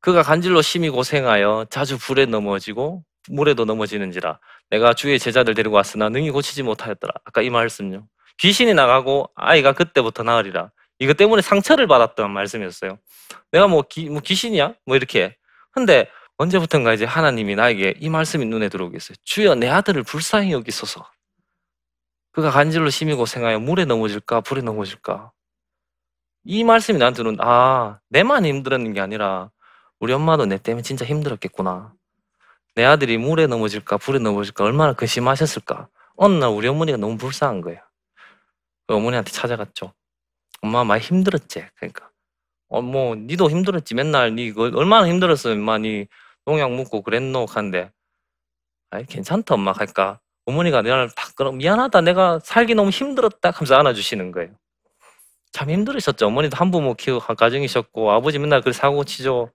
그가 0.00 0.22
간질로 0.22 0.62
심히 0.62 0.88
고생하여 0.90 1.66
자주 1.70 1.98
불에 1.98 2.26
넘어지고 2.26 3.02
물에도 3.28 3.64
넘어지는지라 3.64 4.38
내가 4.70 4.94
주의 4.94 5.18
제자들 5.18 5.54
데리고 5.54 5.76
왔으나 5.76 6.08
능히 6.08 6.30
고치지 6.30 6.62
못하였더라. 6.62 7.12
아까 7.24 7.42
이 7.42 7.50
말씀요. 7.50 8.06
귀신이 8.38 8.74
나가고 8.74 9.30
아이가 9.34 9.72
그때부터 9.72 10.22
나으리라. 10.22 10.70
이것 10.98 11.16
때문에 11.16 11.42
상처를 11.42 11.86
받았던 11.86 12.30
말씀이었어요. 12.30 12.98
내가 13.52 13.66
뭐, 13.66 13.82
기, 13.82 14.08
뭐 14.08 14.20
귀신이야? 14.20 14.74
뭐 14.86 14.96
이렇게. 14.96 15.36
근데 15.70 16.08
언제부턴가 16.36 16.94
이제 16.94 17.04
하나님이 17.04 17.54
나에게 17.54 17.94
이 17.98 18.08
말씀이 18.08 18.44
눈에 18.46 18.68
들어오겠어요. 18.68 19.16
주여 19.22 19.54
내 19.54 19.68
아들을 19.68 20.02
불쌍히 20.02 20.52
여기소서. 20.52 21.08
그가 22.32 22.50
간질로 22.50 22.90
심히 22.90 23.14
고생하여 23.14 23.60
물에 23.60 23.84
넘어질까 23.84 24.40
불에 24.40 24.60
넘어질까. 24.62 25.30
이 26.44 26.64
말씀이 26.64 26.98
나한테는 26.98 27.38
아 27.40 28.00
내만 28.08 28.44
힘들었는 28.44 28.92
게 28.92 29.00
아니라 29.00 29.50
우리 30.00 30.12
엄마도 30.12 30.44
내 30.44 30.58
때문에 30.58 30.82
진짜 30.82 31.04
힘들었겠구나. 31.04 31.94
내 32.74 32.84
아들이 32.84 33.18
물에 33.18 33.46
넘어질까 33.46 33.98
불에 33.98 34.18
넘어질까 34.18 34.64
얼마나 34.64 34.92
근심하셨을까. 34.94 35.88
어느 36.16 36.34
날 36.34 36.50
우리 36.50 36.68
어머니가 36.68 36.98
너무 36.98 37.16
불쌍한 37.18 37.60
거예요. 37.60 37.80
그 38.86 38.94
어머니한테 38.96 39.32
찾아갔죠. 39.32 39.92
엄마 40.62 40.84
많이 40.84 41.02
힘들었지. 41.02 41.66
그러니까 41.76 42.10
어 42.70 42.82
뭐 42.82 43.14
니도 43.16 43.50
힘들었지. 43.50 43.94
맨날 43.94 44.34
니 44.34 44.52
얼마나 44.56 45.08
힘들었어. 45.08 45.52
엄마 45.52 45.78
니 45.78 46.06
농약 46.46 46.72
묻고 46.72 47.02
그랬노 47.02 47.46
하는데 47.46 47.90
아이 48.90 49.06
괜찮다 49.06 49.54
엄마 49.54 49.72
할까. 49.72 50.20
어머니가 50.46 50.82
내가 50.82 51.08
딱 51.08 51.34
그럼 51.36 51.58
미안하다 51.58 52.02
내가 52.02 52.40
살기 52.40 52.74
너무 52.74 52.90
힘들었다 52.90 53.50
하면서 53.50 53.76
안아주시는 53.76 54.32
거예요. 54.32 54.50
참 55.52 55.70
힘들으셨죠. 55.70 56.26
어머니도 56.26 56.56
한부모 56.56 56.94
키우고 56.94 57.20
한 57.20 57.36
가정이셨고 57.36 58.12
아버지 58.12 58.38
맨날 58.38 58.60
그 58.62 58.72
사고 58.72 59.04
치죠. 59.04 59.50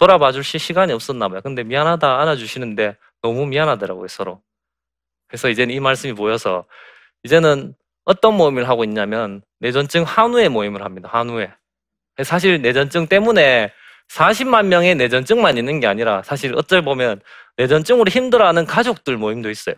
돌아봐 0.00 0.32
주실 0.32 0.58
시간이 0.58 0.94
없었나 0.94 1.28
봐요. 1.28 1.42
근데 1.42 1.62
미안하다 1.62 2.20
안아주시는데 2.22 2.96
너무 3.20 3.44
미안하더라고요, 3.44 4.08
서로. 4.08 4.40
그래서 5.28 5.50
이제는 5.50 5.74
이 5.74 5.78
말씀이 5.78 6.14
보여서 6.14 6.64
이제는 7.22 7.74
어떤 8.06 8.34
모임을 8.34 8.66
하고 8.66 8.82
있냐면 8.84 9.42
내전증 9.58 10.04
한우회 10.04 10.48
모임을 10.48 10.86
합니다. 10.86 11.10
한우회. 11.12 11.52
사실 12.24 12.62
내전증 12.62 13.08
때문에 13.08 13.74
40만 14.08 14.68
명의 14.68 14.94
내전증만 14.94 15.58
있는 15.58 15.80
게 15.80 15.86
아니라 15.86 16.22
사실 16.22 16.54
어쩔 16.56 16.80
보면 16.80 17.20
내전증으로 17.58 18.08
힘들어하는 18.08 18.64
가족들 18.64 19.18
모임도 19.18 19.50
있어요. 19.50 19.74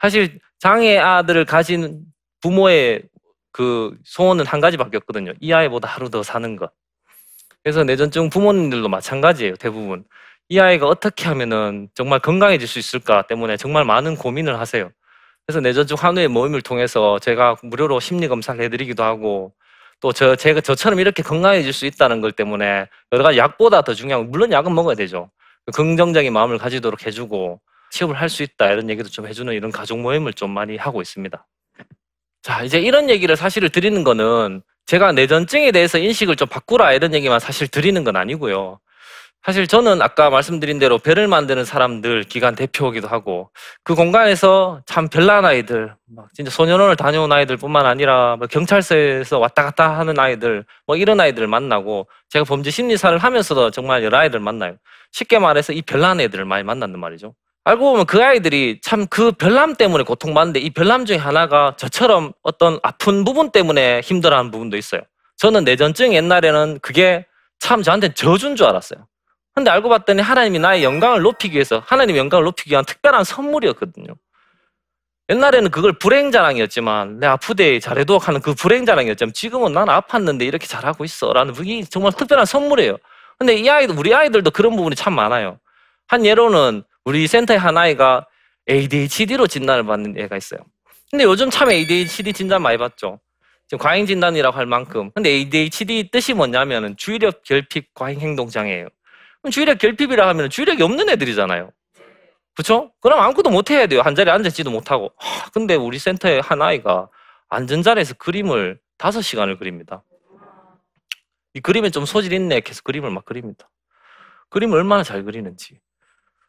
사실 0.00 0.38
장애 0.60 0.98
아들을 0.98 1.46
가진 1.46 2.04
부모의 2.42 3.02
그 3.50 3.98
소원은 4.04 4.46
한 4.46 4.60
가지밖에 4.60 4.98
없거든요. 4.98 5.32
이 5.40 5.52
아이보다 5.52 5.88
하루 5.88 6.10
더 6.10 6.22
사는 6.22 6.54
것. 6.54 6.70
그래서 7.64 7.84
내전증 7.84 8.30
부모님들도 8.30 8.88
마찬가지예요. 8.88 9.56
대부분. 9.56 10.04
이 10.48 10.58
아이가 10.60 10.86
어떻게 10.86 11.26
하면은 11.28 11.88
정말 11.94 12.18
건강해질 12.20 12.66
수 12.68 12.78
있을까 12.78 13.22
때문에 13.26 13.56
정말 13.56 13.84
많은 13.84 14.16
고민을 14.16 14.58
하세요. 14.58 14.90
그래서 15.46 15.60
내전증 15.60 15.96
환우의 15.98 16.28
모임을 16.28 16.62
통해서 16.62 17.18
제가 17.20 17.56
무료로 17.62 18.00
심리 18.00 18.28
검사를 18.28 18.62
해드리기도 18.62 19.02
하고 19.04 19.52
또 20.00 20.12
저 20.12 20.36
제가 20.36 20.60
저처럼 20.60 20.98
이렇게 21.00 21.22
건강해질 21.22 21.72
수 21.72 21.86
있다는 21.86 22.20
것 22.20 22.34
때문에 22.36 22.88
여러 23.12 23.22
가지 23.24 23.38
약보다 23.38 23.82
더 23.82 23.94
중요한 23.94 24.30
물론 24.30 24.52
약은 24.52 24.74
먹어야 24.74 24.96
되죠. 24.96 25.30
긍정적인 25.74 26.32
마음을 26.32 26.58
가지도록 26.58 27.06
해주고 27.06 27.60
취업을 27.90 28.16
할 28.16 28.28
수 28.28 28.42
있다 28.42 28.72
이런 28.72 28.90
얘기도 28.90 29.08
좀 29.10 29.26
해주는 29.28 29.52
이런 29.54 29.70
가족 29.72 30.00
모임을 30.00 30.32
좀 30.34 30.50
많이 30.50 30.76
하고 30.76 31.02
있습니다. 31.02 31.46
자 32.42 32.62
이제 32.64 32.80
이런 32.80 33.10
얘기를 33.10 33.36
사실을 33.36 33.70
드리는 33.70 34.02
거는 34.04 34.62
제가 34.86 35.12
내전증에 35.12 35.72
대해서 35.72 35.98
인식을 35.98 36.36
좀 36.36 36.48
바꾸라 36.48 36.92
이런 36.92 37.14
얘기만 37.14 37.40
사실 37.40 37.68
드리는 37.68 38.02
건 38.04 38.16
아니고요. 38.16 38.78
사실 39.44 39.66
저는 39.66 40.00
아까 40.02 40.30
말씀드린 40.30 40.78
대로 40.78 40.98
별을 40.98 41.26
만드는 41.26 41.64
사람들 41.64 42.22
기관 42.24 42.54
대표이기도 42.54 43.08
하고 43.08 43.50
그 43.82 43.96
공간에서 43.96 44.82
참 44.86 45.08
별난 45.08 45.44
아이들, 45.44 45.96
막 46.14 46.28
진짜 46.32 46.52
소년원을 46.52 46.94
다녀온 46.94 47.32
아이들뿐만 47.32 47.84
아니라 47.84 48.36
뭐 48.36 48.46
경찰서에서 48.46 49.40
왔다 49.40 49.64
갔다 49.64 49.98
하는 49.98 50.16
아이들, 50.18 50.64
뭐 50.86 50.94
이런 50.96 51.18
아이들을 51.18 51.48
만나고 51.48 52.06
제가 52.28 52.44
범죄 52.44 52.70
심리사를 52.70 53.18
하면서도 53.18 53.72
정말 53.72 54.04
여러 54.04 54.18
아이들 54.18 54.38
만나요. 54.38 54.76
쉽게 55.10 55.40
말해서 55.40 55.72
이 55.72 55.82
별난 55.82 56.20
애들을 56.20 56.44
많이 56.44 56.62
만났단 56.62 56.98
말이죠. 57.00 57.34
알고 57.64 57.92
보면 57.92 58.06
그 58.06 58.22
아이들이 58.22 58.80
참 58.82 59.06
그 59.06 59.32
별남 59.32 59.74
때문에 59.74 60.04
고통받는데 60.04 60.60
이 60.60 60.70
별남 60.70 61.04
중에 61.06 61.16
하나가 61.16 61.74
저처럼 61.76 62.32
어떤 62.42 62.78
아픈 62.82 63.24
부분 63.24 63.50
때문에 63.50 64.00
힘들어하는 64.00 64.50
부분도 64.50 64.76
있어요. 64.76 65.02
저는 65.36 65.64
내전증 65.64 66.14
옛날에는 66.14 66.78
그게 66.82 67.26
참 67.58 67.82
저한테 67.82 68.14
저주인 68.14 68.56
줄 68.56 68.66
알았어요. 68.66 69.06
근데 69.54 69.70
알고 69.70 69.88
봤더니 69.88 70.22
하나님이 70.22 70.58
나의 70.58 70.82
영광을 70.82 71.20
높이기 71.22 71.54
위해서 71.54 71.82
하나님의 71.86 72.18
영광을 72.18 72.44
높이기 72.44 72.70
위한 72.72 72.84
특별한 72.84 73.24
선물이었거든요. 73.24 74.14
옛날에는 75.28 75.70
그걸 75.70 75.98
불행자랑이었지만 75.98 77.20
내 77.20 77.26
아프대 77.26 77.78
잘해도 77.80 78.18
하는 78.18 78.40
그 78.40 78.54
불행자랑이었지만 78.54 79.32
지금은 79.34 79.72
난 79.72 79.86
아팠는데 79.86 80.42
이렇게 80.42 80.66
잘하고 80.66 81.04
있어 81.04 81.32
라는 81.32 81.54
그게 81.54 81.84
정말 81.84 82.12
특별한 82.12 82.46
선물이에요. 82.46 82.96
근데 83.38 83.54
이 83.54 83.68
아이들 83.68 83.96
우리 83.98 84.14
아이들도 84.14 84.50
그런 84.50 84.74
부분이 84.76 84.96
참 84.96 85.14
많아요. 85.14 85.58
한 86.08 86.24
예로는 86.26 86.82
우리 87.04 87.26
센터의 87.26 87.58
한 87.58 87.76
아이가 87.76 88.26
ADHD로 88.70 89.46
진단을 89.46 89.84
받는 89.84 90.18
애가 90.18 90.36
있어요. 90.36 90.60
근데 91.10 91.24
요즘 91.24 91.50
참 91.50 91.70
ADHD 91.70 92.32
진단 92.32 92.62
많이 92.62 92.78
받죠. 92.78 93.20
지금 93.66 93.78
과잉 93.82 94.06
진단이라고 94.06 94.56
할 94.56 94.66
만큼. 94.66 95.10
근데 95.14 95.30
ADHD 95.30 96.10
뜻이 96.10 96.34
뭐냐면은 96.34 96.96
주의력 96.96 97.42
결핍 97.42 97.94
과잉 97.94 98.20
행동 98.20 98.48
장애예요. 98.48 98.88
그럼 99.40 99.50
주의력 99.50 99.78
결핍이라 99.78 100.28
하면 100.28 100.50
주의력이 100.50 100.82
없는 100.82 101.08
애들이잖아요. 101.08 101.70
그렇죠? 102.54 102.92
그럼 103.00 103.20
아무것도 103.20 103.50
못 103.50 103.70
해야 103.70 103.86
돼요. 103.86 104.02
한 104.02 104.14
자리에 104.14 104.32
앉아있지도 104.32 104.70
못하고. 104.70 105.12
하, 105.16 105.50
근데 105.50 105.74
우리 105.74 105.98
센터에 105.98 106.40
한 106.40 106.62
아이가 106.62 107.08
앉은 107.48 107.82
자리에서 107.82 108.14
그림을 108.14 108.78
다섯 108.98 109.22
시간을 109.22 109.58
그립니다. 109.58 110.04
이 111.54 111.60
그림에 111.60 111.90
좀 111.90 112.04
소질 112.04 112.32
있네. 112.32 112.60
계속 112.60 112.84
그림을 112.84 113.10
막 113.10 113.24
그립니다. 113.24 113.68
그림을 114.50 114.78
얼마나 114.78 115.02
잘 115.02 115.24
그리는지. 115.24 115.78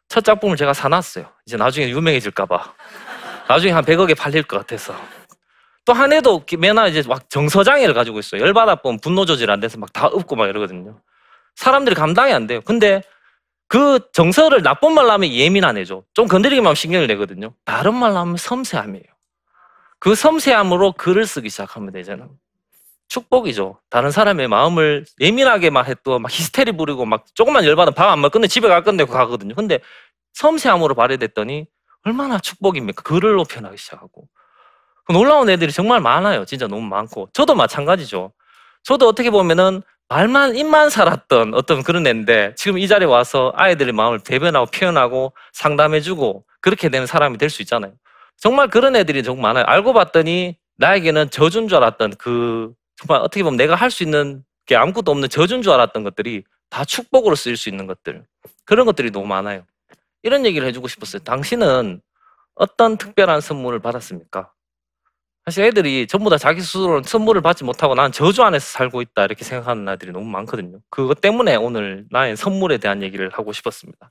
첫 0.08 0.24
작품을 0.24 0.56
제가 0.56 0.72
사놨어요. 0.74 1.26
이제 1.46 1.56
나중에 1.56 1.88
유명해질까봐. 1.88 2.74
나중에 3.48 3.72
한 3.72 3.84
100억에 3.84 4.16
팔릴 4.16 4.42
것 4.44 4.58
같아서. 4.58 4.94
또 5.84 5.92
한 5.92 6.12
해도 6.12 6.42
매나 6.58 6.86
이제 6.88 7.02
막 7.06 7.28
정서장애를 7.28 7.92
가지고 7.94 8.18
있어요. 8.18 8.40
열받아 8.40 8.76
보면 8.76 9.00
분노 9.00 9.24
조절 9.26 9.50
안 9.50 9.60
돼서 9.60 9.78
막 9.78 9.92
다 9.92 10.08
읊고 10.08 10.34
막 10.36 10.48
이러거든요. 10.48 11.00
사람들이 11.56 11.94
감당이 11.94 12.32
안 12.32 12.46
돼요. 12.46 12.60
근데 12.62 13.02
그 13.68 13.98
정서를 14.12 14.62
나쁜 14.62 14.94
말로 14.94 15.10
하면 15.12 15.30
예민한 15.30 15.76
애죠. 15.76 16.04
좀 16.14 16.26
건드리기만 16.28 16.66
하면 16.68 16.74
신경을 16.74 17.06
내거든요. 17.08 17.54
다른 17.64 17.94
말로 17.94 18.16
하면 18.18 18.36
섬세함이에요. 18.36 19.04
그 19.98 20.14
섬세함으로 20.14 20.92
글을 20.92 21.26
쓰기 21.26 21.48
시작합니다, 21.50 21.98
이제는. 21.98 22.28
축복이죠. 23.14 23.78
다른 23.90 24.10
사람의 24.10 24.48
마음을 24.48 25.04
예민하게만 25.20 25.86
해도 25.86 26.18
막 26.18 26.30
히스테리 26.32 26.72
부리고 26.72 27.04
막 27.06 27.24
조금만 27.34 27.64
열받으면 27.64 27.94
밥안 27.94 28.20
먹고 28.20 28.32
근데 28.32 28.48
집에 28.48 28.68
갈 28.68 28.82
건데 28.82 29.04
가거든요. 29.04 29.54
근데 29.54 29.78
섬세함으로 30.34 30.94
발휘됐더니 30.96 31.66
얼마나 32.04 32.38
축복입니까? 32.38 33.02
글을로 33.02 33.44
표현하기 33.44 33.76
시작하고. 33.78 34.26
그 35.06 35.12
놀라운 35.12 35.48
애들이 35.48 35.70
정말 35.70 36.00
많아요. 36.00 36.44
진짜 36.44 36.66
너무 36.66 36.82
많고. 36.82 37.28
저도 37.32 37.54
마찬가지죠. 37.54 38.32
저도 38.82 39.06
어떻게 39.08 39.30
보면은 39.30 39.82
말만 40.08 40.56
입만 40.56 40.90
살았던 40.90 41.54
어떤 41.54 41.82
그런 41.82 42.06
애인데 42.06 42.54
지금 42.56 42.78
이 42.78 42.88
자리에 42.88 43.06
와서 43.06 43.52
아이들의 43.54 43.92
마음을 43.92 44.20
대변하고 44.20 44.66
표현하고 44.66 45.32
상담해주고 45.52 46.44
그렇게 46.60 46.88
되는 46.88 47.06
사람이 47.06 47.38
될 47.38 47.48
수 47.48 47.62
있잖아요. 47.62 47.92
정말 48.36 48.68
그런 48.68 48.96
애들이 48.96 49.22
정말 49.22 49.54
많아요. 49.54 49.64
알고 49.66 49.92
봤더니 49.92 50.56
나에게는 50.78 51.30
저준 51.30 51.68
줄 51.68 51.76
알았던 51.78 52.14
그 52.18 52.72
정말 52.96 53.20
어떻게 53.22 53.42
보면 53.42 53.56
내가 53.56 53.74
할 53.74 53.90
수 53.90 54.02
있는 54.02 54.44
게 54.66 54.76
아무것도 54.76 55.10
없는 55.10 55.28
저준 55.28 55.62
줄 55.62 55.72
알았던 55.72 56.04
것들이 56.04 56.42
다 56.70 56.84
축복으로 56.84 57.34
쓰일 57.36 57.56
수 57.56 57.68
있는 57.68 57.86
것들 57.86 58.24
그런 58.64 58.86
것들이 58.86 59.10
너무 59.10 59.26
많아요. 59.26 59.64
이런 60.22 60.46
얘기를 60.46 60.66
해주고 60.68 60.88
싶었어요. 60.88 61.22
당신은 61.22 62.00
어떤 62.54 62.96
특별한 62.96 63.40
선물을 63.42 63.80
받았습니까? 63.80 64.50
사실 65.44 65.64
애들이 65.64 66.06
전부 66.06 66.30
다 66.30 66.38
자기 66.38 66.62
스스로는 66.62 67.02
선물을 67.02 67.42
받지 67.42 67.64
못하고 67.64 67.94
난 67.94 68.10
저주 68.12 68.42
안에서 68.42 68.64
살고 68.66 69.02
있다 69.02 69.24
이렇게 69.26 69.44
생각하는 69.44 69.86
아이들이 69.88 70.10
너무 70.12 70.24
많거든요. 70.26 70.78
그것 70.88 71.20
때문에 71.20 71.56
오늘 71.56 72.06
나의 72.10 72.36
선물에 72.36 72.78
대한 72.78 73.02
얘기를 73.02 73.28
하고 73.30 73.52
싶었습니다. 73.52 74.10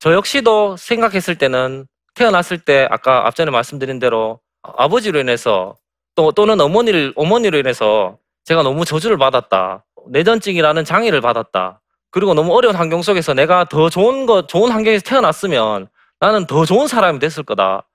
저 0.00 0.12
역시도 0.12 0.76
생각했을 0.76 1.36
때는 1.38 1.86
태어났을 2.14 2.58
때 2.58 2.88
아까 2.90 3.26
앞전에 3.28 3.52
말씀드린 3.52 4.00
대로 4.00 4.40
아버지로 4.62 5.20
인해서 5.20 5.76
또 6.14 6.32
또는 6.32 6.60
어머니를 6.60 7.12
어머니로 7.16 7.58
인해서 7.58 8.18
제가 8.44 8.62
너무 8.62 8.84
저주를 8.84 9.18
받았다. 9.18 9.84
내전증이라는 10.10 10.84
장애를 10.84 11.20
받았다. 11.20 11.80
그리고 12.10 12.34
너무 12.34 12.54
어려운 12.54 12.76
환경 12.76 13.02
속에서 13.02 13.34
내가 13.34 13.64
더 13.64 13.88
좋은 13.90 14.26
거 14.26 14.46
좋은 14.46 14.70
환경에서 14.70 15.02
태어났으면 15.04 15.88
나는 16.20 16.46
더 16.46 16.64
좋은 16.64 16.86
사람이 16.86 17.18
됐을 17.18 17.42
거다. 17.42 17.88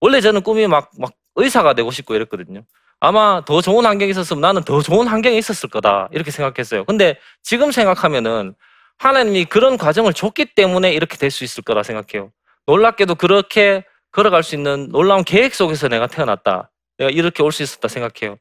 원래 0.00 0.20
저는 0.20 0.42
꿈이 0.42 0.66
막, 0.66 0.90
막 0.98 1.12
의사가 1.36 1.74
되고 1.74 1.90
싶고 1.90 2.14
이랬거든요. 2.14 2.62
아마 3.00 3.42
더 3.44 3.60
좋은 3.60 3.84
환경에 3.84 4.10
있었으면 4.10 4.40
나는 4.40 4.62
더 4.62 4.80
좋은 4.80 5.06
환경에 5.06 5.36
있었을 5.36 5.68
거다. 5.68 6.08
이렇게 6.12 6.30
생각했어요. 6.30 6.84
근데 6.84 7.18
지금 7.42 7.70
생각하면은 7.70 8.54
하나님이 8.98 9.44
그런 9.44 9.76
과정을 9.76 10.12
줬기 10.14 10.54
때문에 10.54 10.92
이렇게 10.92 11.16
될 11.16 11.30
수 11.30 11.44
있을 11.44 11.62
거라 11.62 11.82
생각해요. 11.82 12.30
놀랍게도 12.66 13.14
그렇게 13.16 13.84
걸어갈 14.10 14.42
수 14.42 14.54
있는 14.56 14.88
놀라운 14.90 15.22
계획 15.24 15.54
속에서 15.54 15.88
내가 15.88 16.06
태어났다. 16.06 16.70
내가 16.98 17.10
이렇게 17.10 17.42
올 17.42 17.52
수 17.52 17.62
있었다 17.62 17.88
생각해요. 17.88 18.36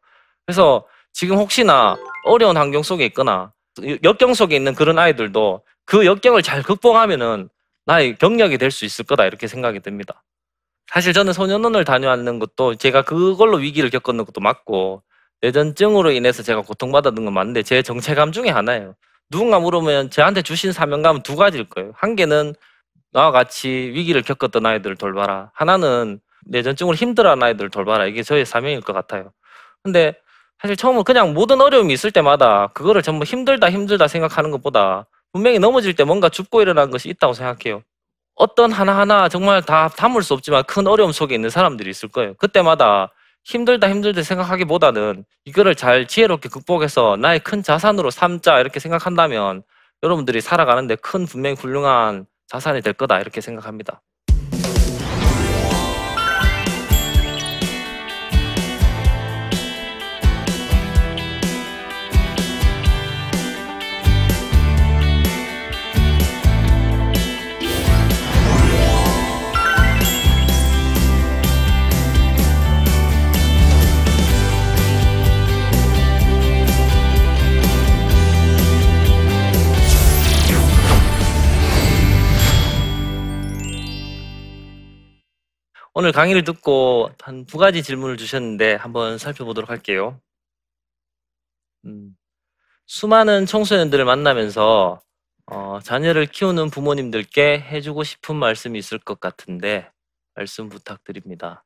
그래서 0.45 0.85
지금 1.13 1.37
혹시나 1.37 1.97
어려운 2.25 2.57
환경 2.57 2.83
속에 2.83 3.05
있거나 3.07 3.51
역경 4.03 4.33
속에 4.33 4.55
있는 4.55 4.75
그런 4.75 4.99
아이들도 4.99 5.63
그 5.85 6.05
역경을 6.05 6.41
잘 6.43 6.63
극복하면은 6.63 7.49
나의 7.85 8.17
경력이 8.17 8.57
될 8.57 8.71
수 8.71 8.85
있을 8.85 9.05
거다 9.05 9.25
이렇게 9.25 9.47
생각이 9.47 9.79
듭니다. 9.81 10.23
사실 10.91 11.13
저는 11.13 11.33
소년원을 11.33 11.85
다녀왔는 11.85 12.39
것도 12.39 12.75
제가 12.75 13.03
그걸로 13.03 13.57
위기를 13.57 13.89
겪었는 13.89 14.25
것도 14.25 14.41
맞고 14.41 15.03
뇌전증으로 15.41 16.11
인해서 16.11 16.43
제가 16.43 16.61
고통받았던 16.61 17.25
건 17.25 17.33
맞는데 17.33 17.63
제 17.63 17.81
정체감 17.81 18.31
중에 18.31 18.49
하나예요. 18.49 18.95
누군가 19.29 19.59
물으면 19.59 20.09
저한테 20.09 20.41
주신 20.41 20.71
사명감은 20.71 21.23
두 21.23 21.35
가지일 21.35 21.65
거예요. 21.69 21.91
한 21.95 22.15
개는 22.15 22.55
나와 23.11 23.31
같이 23.31 23.69
위기를 23.69 24.21
겪었던 24.21 24.65
아이들을 24.65 24.95
돌봐라. 24.97 25.51
하나는 25.53 26.19
뇌전증으로 26.49 26.95
힘들어하는 26.95 27.43
아이들을 27.43 27.69
돌봐라. 27.69 28.05
이게 28.05 28.23
저의 28.23 28.45
사명일 28.45 28.81
것 28.81 28.93
같아요. 28.93 29.31
근데 29.83 30.15
사실 30.61 30.75
처음은 30.75 31.03
그냥 31.03 31.33
모든 31.33 31.61
어려움이 31.61 31.93
있을 31.93 32.11
때마다 32.11 32.67
그거를 32.73 33.01
전부 33.01 33.25
힘들다 33.25 33.69
힘들다 33.69 34.07
생각하는 34.07 34.51
것보다 34.51 35.07
분명히 35.31 35.59
넘어질 35.59 35.95
때 35.95 36.03
뭔가 36.03 36.29
죽고 36.29 36.61
일어난 36.61 36.89
것이 36.89 37.09
있다고 37.09 37.33
생각해요. 37.33 37.83
어떤 38.35 38.71
하나하나 38.71 39.29
정말 39.29 39.61
다 39.61 39.87
담을 39.89 40.23
수 40.23 40.33
없지만 40.33 40.63
큰 40.63 40.87
어려움 40.87 41.11
속에 41.11 41.35
있는 41.35 41.49
사람들이 41.49 41.89
있을 41.89 42.09
거예요. 42.09 42.33
그때마다 42.35 43.11
힘들다 43.43 43.89
힘들다 43.89 44.23
생각하기보다는 44.23 45.25
이거를 45.45 45.75
잘 45.75 46.07
지혜롭게 46.07 46.49
극복해서 46.49 47.17
나의 47.17 47.39
큰 47.39 47.63
자산으로 47.63 48.11
삼자 48.11 48.59
이렇게 48.59 48.79
생각한다면 48.79 49.63
여러분들이 50.03 50.41
살아가는데 50.41 50.95
큰 50.97 51.25
분명히 51.25 51.55
훌륭한 51.55 52.25
자산이 52.47 52.81
될 52.81 52.93
거다 52.93 53.19
이렇게 53.19 53.41
생각합니다. 53.41 54.01
오늘 86.07 86.13
강의를 86.13 86.45
듣고 86.45 87.09
한 87.21 87.45
두 87.45 87.57
가지 87.57 87.83
질문을 87.83 88.15
주셨는데 88.15 88.75
한번 88.75 89.17
살펴보도록 89.17 89.69
할게요. 89.69 90.21
음, 91.85 92.15
수많은 92.85 93.45
청소년들을 93.45 94.05
만나면서 94.05 95.01
어, 95.47 95.79
자녀를 95.83 96.27
키우는 96.27 96.69
부모님들께 96.69 97.59
해주고 97.59 98.05
싶은 98.05 98.37
말씀이 98.37 98.79
있을 98.79 98.99
것 98.99 99.19
같은데 99.19 99.91
말씀 100.33 100.69
부탁드립니다. 100.69 101.65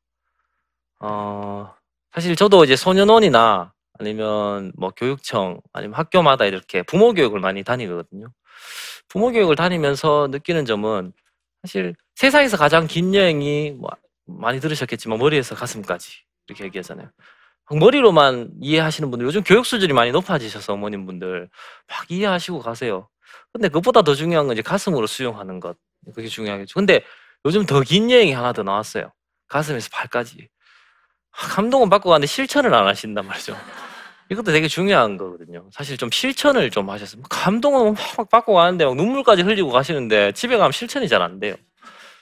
어, 1.00 1.72
사실 2.12 2.36
저도 2.36 2.64
이제 2.64 2.76
소년원이나 2.76 3.74
아니면 4.00 4.72
뭐 4.76 4.90
교육청 4.90 5.62
아니면 5.72 5.94
학교마다 6.00 6.46
이렇게 6.46 6.82
부모 6.82 7.14
교육을 7.14 7.40
많이 7.40 7.64
다니거든요. 7.64 8.26
부모 9.08 9.32
교육을 9.32 9.56
다니면서 9.56 10.30
느끼는 10.32 10.66
점은 10.66 11.14
사실 11.62 11.96
세상에서 12.16 12.58
가장 12.58 12.88
긴 12.88 13.14
여행이 13.14 13.74
뭐 13.80 13.92
많이 14.40 14.60
들으셨겠지만 14.60 15.20
머리에서 15.20 15.56
가슴까지 15.56 16.12
이렇게 16.48 16.66
얘기하잖아요. 16.66 17.10
머리로만 17.72 18.52
이해하시는 18.62 19.10
분들 19.12 19.26
요즘 19.28 19.44
교육 19.44 19.66
수준이 19.66 19.94
많이 19.94 20.12
높아지셔서 20.12 20.74
어머님분들 20.74 21.50
막 21.88 22.12
이해하시고 22.12 22.60
가세요. 22.60 23.10
근데 23.54 23.70
그것보다 23.70 24.02
더 24.02 24.14
중요한 24.16 24.48
건 24.48 24.56
이제 24.56 24.62
가슴으로 24.62 25.08
수용하는 25.08 25.60
것 25.60 25.78
그게 26.16 26.28
중요하겠죠. 26.28 26.74
근데 26.76 27.04
요즘 27.46 27.66
더 27.66 27.82
긴 27.82 28.12
여행이 28.12 28.34
하나 28.34 28.54
더 28.54 28.64
나왔어요. 28.64 29.14
가슴에서 29.48 29.90
발까지 29.94 30.50
아, 31.32 31.48
감동은 31.50 31.90
받고 31.90 32.10
가는데 32.10 32.28
실천을 32.28 32.74
안 32.74 32.88
하신단 32.88 33.26
말이죠. 33.28 33.56
이것도 34.30 34.52
되게 34.54 34.68
중요한 34.68 35.18
거거든요. 35.18 35.70
사실 35.74 35.98
좀 35.98 36.10
실천을 36.12 36.72
좀 36.72 36.90
하셨으면 36.90 37.26
감동은 37.30 37.96
막 38.18 38.30
받고 38.30 38.54
가는데 38.54 38.86
막 38.86 38.96
눈물까지 38.96 39.44
흘리고 39.44 39.70
가시는데 39.72 40.32
집에 40.34 40.58
가면 40.58 40.72
실천이 40.72 41.08
잘 41.10 41.22
안 41.22 41.40
돼요. 41.40 41.56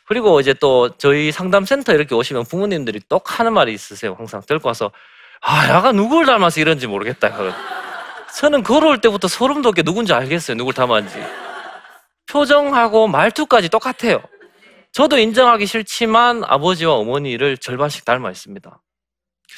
그리고 0.10 0.39
이제 0.39 0.56
또 0.56 0.89
저희 0.98 1.32
상담센터 1.32 1.93
이렇게 1.93 2.15
오시면 2.15 2.45
부모님들이 2.45 3.00
똑 3.08 3.39
하는 3.39 3.54
말이 3.54 3.72
있으세요. 3.72 4.15
항상 4.17 4.41
들고 4.41 4.67
와서 4.67 4.91
아, 5.39 5.69
야가 5.69 5.91
누굴 5.91 6.26
닮아서 6.26 6.60
이런지 6.60 6.88
모르겠다. 6.88 7.32
저는 8.36 8.63
걸어올 8.63 9.02
때부터 9.02 9.28
소름 9.28 9.62
돋게 9.62 9.84
누군지 9.84 10.12
알겠어요. 10.12 10.58
누굴 10.58 10.74
닮았는지. 10.74 11.19
표정하고 12.26 13.08
말투까지 13.08 13.69
똑같아요. 13.69 14.19
저도 14.93 15.19
인정하기 15.19 15.67
싫지만 15.67 16.43
아버지와 16.43 16.95
어머니를 16.95 17.60
절반씩 17.60 18.04
닮아 18.04 18.32
있습니다. 18.32 18.82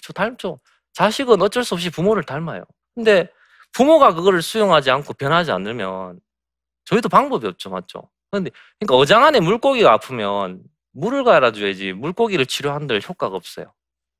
저 0.01 0.13
닮죠. 0.13 0.59
자식은 0.91 1.41
어쩔 1.41 1.63
수 1.63 1.75
없이 1.75 1.89
부모를 1.89 2.23
닮아요. 2.23 2.65
근데 2.93 3.29
부모가 3.71 4.13
그거를 4.13 4.41
수용하지 4.41 4.91
않고 4.91 5.13
변하지 5.13 5.51
않으면 5.53 6.19
저희도 6.83 7.07
방법이 7.07 7.47
없죠. 7.47 7.69
맞죠? 7.69 8.09
근데 8.31 8.51
그러니까 8.79 8.95
어장 8.95 9.23
안에 9.25 9.39
물고기가 9.41 9.91
아프면 9.91 10.61
물을 10.93 11.23
갈아줘야지 11.23 11.93
물고기를 11.93 12.45
치료한들 12.45 13.01
효과가 13.07 13.35
없어요. 13.35 13.73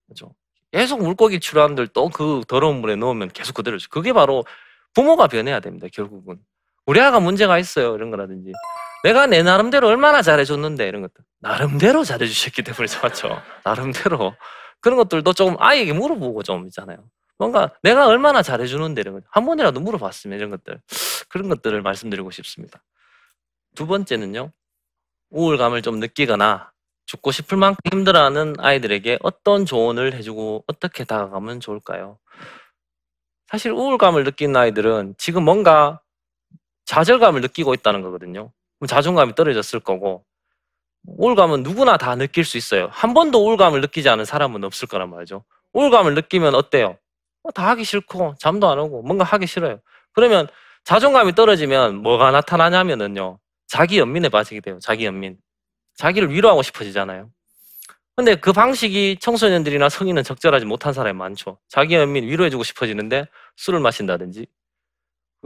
그죠? 0.10 0.34
계속 0.71 1.02
물고기 1.02 1.39
치료한들 1.39 1.88
또 1.88 2.10
그 2.10 2.41
더러운 2.47 2.82
물에 2.82 2.95
넣으면 2.95 3.30
계속 3.30 3.54
그대로죠. 3.54 3.89
그게 3.89 4.13
바로 4.13 4.45
부모가 4.93 5.28
변해야 5.28 5.60
됩니다. 5.62 5.88
결국은. 5.93 6.38
우리 6.86 7.00
아가 7.00 7.19
문제가 7.19 7.58
있어요. 7.58 7.95
이런 7.95 8.10
거라든지. 8.12 8.52
내가 9.04 9.26
내 9.28 9.43
나름대로 9.43 9.88
얼마나 9.88 10.21
잘해줬는데 10.21 10.88
이런 10.88 11.02
것들. 11.02 11.24
나름대로 11.39 12.04
잘해주셨기 12.04 12.63
때문에 12.63 12.88
좋았죠. 12.88 13.41
나름대로. 13.63 14.36
그런 14.82 14.97
것들도 14.97 15.34
조금 15.34 15.56
아이에게 15.60 15.93
물어보고 15.93 16.43
좀 16.43 16.65
있잖아요. 16.67 16.97
뭔가 17.38 17.71
내가 17.84 18.08
얼마나 18.08 18.41
잘해주는데 18.41 19.02
이런 19.02 19.15
것. 19.15 19.24
한 19.30 19.45
번이라도 19.45 19.80
물어봤으면 19.80 20.38
이런 20.38 20.50
것들. 20.52 20.82
그런 21.30 21.50
것들을 21.50 21.82
말씀드리고 21.82 22.32
싶습니다. 22.32 22.82
두 23.76 23.88
번째는요. 23.88 24.52
우울감을 25.32 25.82
좀 25.82 26.00
느끼거나 26.00 26.72
죽고 27.06 27.32
싶을 27.32 27.58
만큼 27.58 27.78
힘들어하는 27.92 28.56
아이들에게 28.60 29.20
어떤 29.22 29.66
조언을 29.66 30.14
해주고 30.14 30.66
어떻게 30.68 31.04
다가가면 31.04 31.60
좋을까요? 31.60 32.18
사실 33.48 33.72
우울감을 33.72 34.24
느끼는 34.24 34.56
아이들은 34.56 35.16
지금 35.18 35.44
뭔가 35.44 36.00
좌절감을 36.86 37.42
느끼고 37.42 37.74
있다는 37.74 38.02
거거든요. 38.02 38.52
자존감이 38.88 39.36
떨어졌을 39.36 39.80
거고 39.80 40.24
우울감은 41.06 41.64
누구나 41.64 41.98
다 41.98 42.16
느낄 42.16 42.46
수 42.46 42.58
있어요. 42.58 42.88
한 42.92 43.14
번도 43.14 43.46
우울감을 43.46 43.82
느끼지 43.82 44.10
않은 44.10 44.26
사람은 44.26 44.64
없을 44.64 44.88
거란 44.88 45.10
말이죠. 45.10 45.44
우울감을 45.74 46.16
느끼면 46.16 46.56
어때요? 46.56 46.98
뭐다 47.44 47.68
하기 47.70 47.84
싫고 47.84 48.36
잠도 48.40 48.70
안 48.70 48.80
오고 48.80 49.02
뭔가 49.04 49.24
하기 49.26 49.48
싫어요. 49.48 49.80
그러면 50.14 50.48
자존감이 50.84 51.34
떨어지면 51.34 51.98
뭐가 52.02 52.32
나타나냐면은요. 52.32 53.40
자기 53.72 54.00
연민에 54.00 54.28
빠지게 54.28 54.60
돼요. 54.60 54.80
자기 54.82 55.06
연민. 55.06 55.38
자기를 55.96 56.30
위로하고 56.30 56.62
싶어지잖아요. 56.62 57.32
근데 58.18 58.36
그 58.36 58.52
방식이 58.52 59.16
청소년들이나 59.22 59.88
성인은 59.88 60.24
적절하지 60.24 60.66
못한 60.66 60.92
사람이 60.92 61.18
많죠. 61.18 61.58
자기 61.70 61.96
연민 61.96 62.26
위로해주고 62.28 62.64
싶어지는데 62.64 63.28
술을 63.56 63.80
마신다든지 63.80 64.46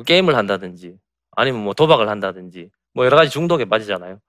게임을 0.08 0.36
한다든지 0.36 0.96
아니면 1.36 1.64
뭐 1.64 1.76
도박을 1.76 2.10
한다든지 2.10 2.72
뭐 2.96 3.06
여러 3.06 3.16
가지 3.16 3.30
중독에 3.30 3.66
빠지잖아요. 3.66 4.20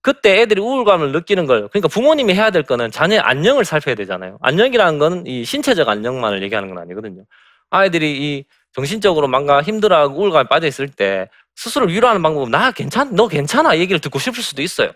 그때 0.00 0.40
애들이 0.40 0.60
우울감을 0.60 1.10
느끼는 1.10 1.46
걸 1.46 1.66
그러니까 1.70 1.88
부모님이 1.88 2.34
해야 2.34 2.52
될 2.52 2.62
거는 2.62 2.92
자녀의 2.92 3.18
안녕을 3.18 3.64
살펴야 3.64 3.96
되잖아요. 3.96 4.38
안녕이라는 4.42 5.00
거는 5.00 5.26
이 5.26 5.44
신체적 5.44 5.88
안녕만을 5.88 6.44
얘기하는 6.44 6.68
건 6.68 6.78
아니거든요. 6.78 7.24
아이들이 7.70 8.12
이 8.12 8.44
정신적으로 8.72 9.26
뭔가 9.26 9.60
힘들어하고 9.60 10.20
우울감에 10.20 10.48
빠져 10.48 10.68
있을 10.68 10.88
때 10.88 11.28
스스로 11.60 11.84
위로하는 11.88 12.22
방법은 12.22 12.50
나 12.50 12.70
괜찮, 12.70 13.14
너 13.14 13.28
괜찮아 13.28 13.76
얘기를 13.76 14.00
듣고 14.00 14.18
싶을 14.18 14.42
수도 14.42 14.62
있어요. 14.62 14.92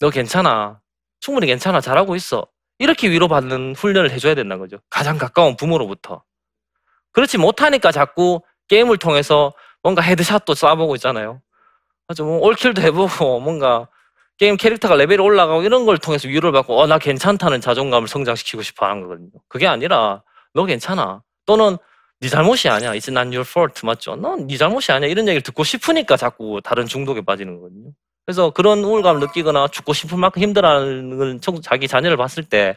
너 0.00 0.10
괜찮아. 0.10 0.80
충분히 1.20 1.46
괜찮아. 1.46 1.80
잘하고 1.80 2.16
있어. 2.16 2.48
이렇게 2.80 3.08
위로받는 3.08 3.76
훈련을 3.76 4.10
해줘야 4.10 4.34
된다는 4.34 4.58
거죠. 4.58 4.78
가장 4.90 5.18
가까운 5.18 5.56
부모로부터. 5.56 6.24
그렇지 7.12 7.38
못하니까 7.38 7.92
자꾸 7.92 8.40
게임을 8.66 8.96
통해서 8.98 9.52
뭔가 9.84 10.02
헤드샷도 10.02 10.54
쏴보고 10.54 10.96
있잖아요. 10.96 11.42
맞죠? 12.08 12.24
뭐 12.24 12.40
올킬도 12.40 12.82
해보고 12.82 13.38
뭔가 13.38 13.86
게임 14.36 14.56
캐릭터가 14.56 14.96
레벨이 14.96 15.20
올라가고 15.22 15.62
이런 15.62 15.86
걸 15.86 15.98
통해서 15.98 16.26
위로를 16.26 16.50
받고 16.50 16.76
어, 16.76 16.88
나 16.88 16.98
괜찮다는 16.98 17.60
자존감을 17.60 18.08
성장시키고 18.08 18.62
싶어 18.62 18.84
하는 18.86 19.02
거거든요. 19.02 19.30
그게 19.46 19.68
아니라 19.68 20.24
너 20.54 20.64
괜찮아. 20.64 21.22
또는 21.46 21.76
네 22.20 22.28
잘못이 22.28 22.68
아니야. 22.68 22.92
It's 22.92 23.08
not 23.08 23.34
your 23.34 23.48
fault. 23.48 23.84
맞죠? 23.84 24.14
넌네 24.14 24.56
잘못이 24.58 24.92
아니야. 24.92 25.08
이런 25.08 25.26
얘기를 25.26 25.42
듣고 25.42 25.64
싶으니까 25.64 26.18
자꾸 26.18 26.60
다른 26.62 26.84
중독에 26.86 27.22
빠지는 27.22 27.56
거거든요. 27.56 27.92
그래서 28.26 28.50
그런 28.50 28.84
우울감을 28.84 29.20
느끼거나 29.20 29.68
죽고 29.68 29.94
싶은 29.94 30.18
만큼 30.20 30.42
힘들어하는 30.42 31.40
자기 31.62 31.88
자녀를 31.88 32.18
봤을 32.18 32.44
때 32.44 32.76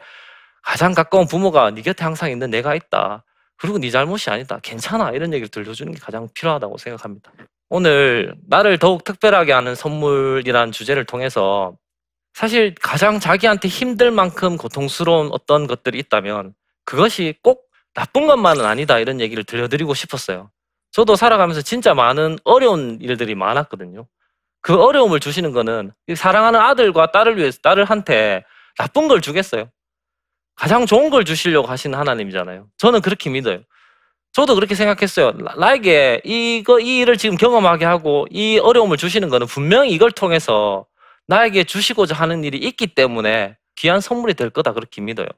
가장 0.62 0.94
가까운 0.94 1.26
부모가 1.26 1.70
네 1.72 1.82
곁에 1.82 2.04
항상 2.04 2.30
있는 2.30 2.48
내가 2.48 2.74
있다. 2.74 3.22
그리고 3.58 3.78
네 3.78 3.90
잘못이 3.90 4.30
아니다. 4.30 4.58
괜찮아. 4.62 5.10
이런 5.10 5.34
얘기를 5.34 5.48
들려주는 5.48 5.92
게 5.92 6.00
가장 6.00 6.26
필요하다고 6.34 6.78
생각합니다. 6.78 7.30
오늘 7.68 8.34
나를 8.48 8.78
더욱 8.78 9.04
특별하게 9.04 9.52
하는 9.52 9.74
선물이라는 9.74 10.72
주제를 10.72 11.04
통해서 11.04 11.76
사실 12.32 12.74
가장 12.80 13.20
자기한테 13.20 13.68
힘들 13.68 14.10
만큼 14.10 14.56
고통스러운 14.56 15.28
어떤 15.32 15.66
것들이 15.66 15.98
있다면 15.98 16.54
그것이 16.84 17.34
꼭 17.42 17.68
나쁜 17.94 18.26
것만은 18.26 18.64
아니다. 18.64 18.98
이런 18.98 19.20
얘기를 19.20 19.44
들려드리고 19.44 19.94
싶었어요. 19.94 20.50
저도 20.92 21.16
살아가면서 21.16 21.62
진짜 21.62 21.94
많은 21.94 22.38
어려운 22.44 22.98
일들이 23.00 23.34
많았거든요. 23.34 24.06
그 24.60 24.80
어려움을 24.82 25.20
주시는 25.20 25.52
거는 25.52 25.92
사랑하는 26.16 26.60
아들과 26.60 27.12
딸을 27.12 27.36
위해서 27.36 27.58
딸을한테 27.62 28.44
나쁜 28.78 29.08
걸 29.08 29.20
주겠어요. 29.20 29.70
가장 30.56 30.86
좋은 30.86 31.10
걸 31.10 31.24
주시려고 31.24 31.68
하시는 31.68 31.98
하나님이잖아요. 31.98 32.68
저는 32.78 33.00
그렇게 33.00 33.28
믿어요. 33.30 33.60
저도 34.32 34.54
그렇게 34.54 34.74
생각했어요. 34.74 35.32
나에게 35.58 36.20
이거 36.24 36.80
이 36.80 36.98
일을 36.98 37.16
지금 37.18 37.36
경험하게 37.36 37.84
하고 37.84 38.26
이 38.30 38.58
어려움을 38.58 38.96
주시는 38.96 39.28
거는 39.28 39.46
분명히 39.46 39.90
이걸 39.92 40.10
통해서 40.10 40.86
나에게 41.26 41.64
주시고자 41.64 42.14
하는 42.14 42.42
일이 42.44 42.58
있기 42.58 42.88
때문에 42.88 43.56
귀한 43.76 44.00
선물이 44.00 44.34
될 44.34 44.50
거다 44.50 44.72
그렇게 44.72 45.00
믿어요. 45.00 45.28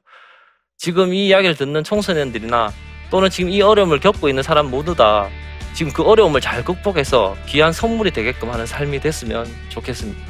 지금 0.77 1.11
이 1.11 1.27
이야기를 1.27 1.55
듣는 1.55 1.83
청소년들이나 1.83 2.71
또는 3.09 3.31
지금 3.31 3.49
이 3.49 3.61
어려움을 3.63 3.99
겪고 3.99 4.29
있는 4.29 4.43
사람 4.43 4.69
모두 4.69 4.93
다 4.93 5.27
지금 5.73 5.91
그 5.91 6.03
어려움을 6.03 6.39
잘 6.39 6.63
극복해서 6.63 7.35
귀한 7.47 7.73
선물이 7.73 8.11
되게끔 8.11 8.51
하는 8.51 8.67
삶이 8.67 8.99
됐으면 8.99 9.47
좋겠습니다. 9.69 10.21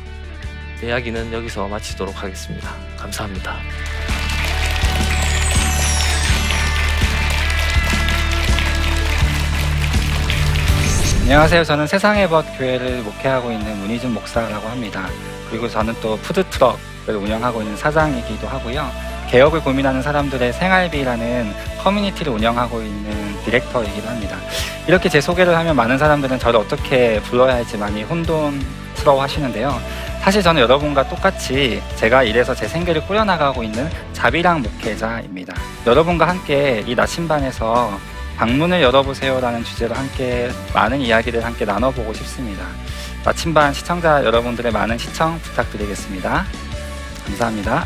내 0.79 0.87
이야기는 0.87 1.33
여기서 1.33 1.67
마치도록 1.67 2.23
하겠습니다. 2.23 2.69
감사합니다. 2.97 3.57
안녕하세요. 11.23 11.65
저는 11.65 11.87
세상의 11.87 12.29
벗 12.29 12.45
교회를 12.57 13.01
목회하고 13.01 13.51
있는 13.51 13.77
문희준 13.79 14.13
목사라고 14.13 14.65
합니다. 14.69 15.09
그리고 15.49 15.67
저는 15.67 15.93
또 16.01 16.15
푸드트럭을 16.19 17.15
운영하고 17.17 17.61
있는 17.61 17.75
사장이기도 17.75 18.47
하고요. 18.47 19.06
개혁을 19.29 19.61
고민하는 19.61 20.01
사람들의 20.01 20.53
생활비라는 20.53 21.53
커뮤니티를 21.83 22.33
운영하고 22.33 22.81
있는 22.81 23.43
디렉터이기도 23.43 24.07
합니다. 24.07 24.37
이렇게 24.87 25.09
제 25.09 25.21
소개를 25.21 25.55
하면 25.57 25.75
많은 25.75 25.97
사람들은 25.97 26.39
저를 26.39 26.59
어떻게 26.59 27.21
불러야 27.21 27.55
할지 27.55 27.77
많이 27.77 28.03
혼돈스러워 28.03 29.21
하시는데요. 29.21 29.79
사실 30.21 30.41
저는 30.41 30.61
여러분과 30.61 31.07
똑같이 31.07 31.81
제가 31.95 32.23
이래서 32.23 32.53
제 32.53 32.67
생계를 32.67 33.05
꾸려나가고 33.05 33.63
있는 33.63 33.89
자비랑 34.13 34.61
목회자입니다. 34.61 35.53
여러분과 35.85 36.27
함께 36.27 36.83
이 36.85 36.95
나침반에서 36.95 37.97
방문을 38.37 38.81
열어보세요라는 38.81 39.63
주제로 39.63 39.95
함께 39.95 40.51
많은 40.73 40.99
이야기를 40.99 41.43
함께 41.43 41.65
나눠보고 41.65 42.13
싶습니다. 42.13 42.65
나침반 43.23 43.73
시청자 43.73 44.23
여러분들의 44.23 44.71
많은 44.71 44.97
시청 44.97 45.39
부탁드리겠습니다. 45.39 46.45
감사합니다. 47.25 47.85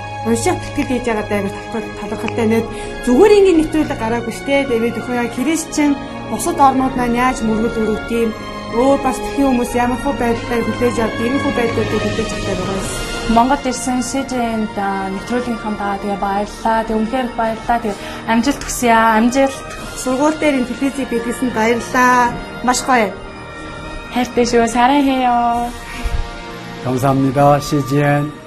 унших 0.26 0.58
тэтгэл 0.62 0.90
хийж 0.90 1.04
байгаа 1.06 1.26
даа 1.30 1.40
талархалтай 2.00 2.46
нэт 2.50 2.66
зүгээр 3.06 3.32
ингээд 3.36 3.58
нэвтрүүлэг 3.60 3.98
гараагүй 4.00 4.34
штэ 4.34 4.66
тэгээд 4.70 4.98
өхөө 5.00 5.16
яа 5.22 5.28
христчэн 5.36 5.92
бусад 6.30 6.58
орнууд 6.66 6.94
маань 6.96 7.18
яаж 7.24 7.38
мөргөл 7.46 7.80
өрөвт 7.82 8.10
юм 8.10 8.30
өөр 8.74 8.98
бас 9.06 9.18
тхэн 9.22 9.46
хүмүүс 9.46 9.72
ямар 9.78 10.00
хөө 10.02 10.14
байдлаар 10.20 10.62
хүлээж 10.66 10.96
авд 11.00 11.18
ийм 11.22 11.34
хөө 11.42 11.52
байдлуудыг 11.58 12.02
хүлээж 12.02 12.30
авдаг 12.34 12.56
байгаа 12.58 12.76
юм. 12.76 13.06
Монгол 13.34 13.64
ирсэн 13.70 14.00
СЖН-д 14.06 14.78
нэвтрүүлгийнхаа 15.14 15.74
даа 15.80 15.98
тэгээ 16.02 16.20
баярлаа. 16.22 16.78
Тэг 16.86 16.96
үнхээр 16.98 17.26
их 17.26 17.34
баярлаа. 17.38 17.78
Тэг 17.82 17.94
амжилт 18.30 18.62
хүсье 18.62 18.90
аа. 18.94 19.18
Амжилт. 19.18 19.58
Сургууль 20.02 20.38
дээр 20.38 20.58
ин 20.62 20.66
телевизийг 20.70 21.10
бидлсэн 21.10 21.50
баярлаа. 21.50 22.30
Маш 22.62 22.80
гоё. 22.86 23.10
хайртай 24.14 24.46
шүү. 24.46 24.66
사랑해요. 24.66 25.70
감사합니다. 26.84 27.58
CGN. 27.60 28.39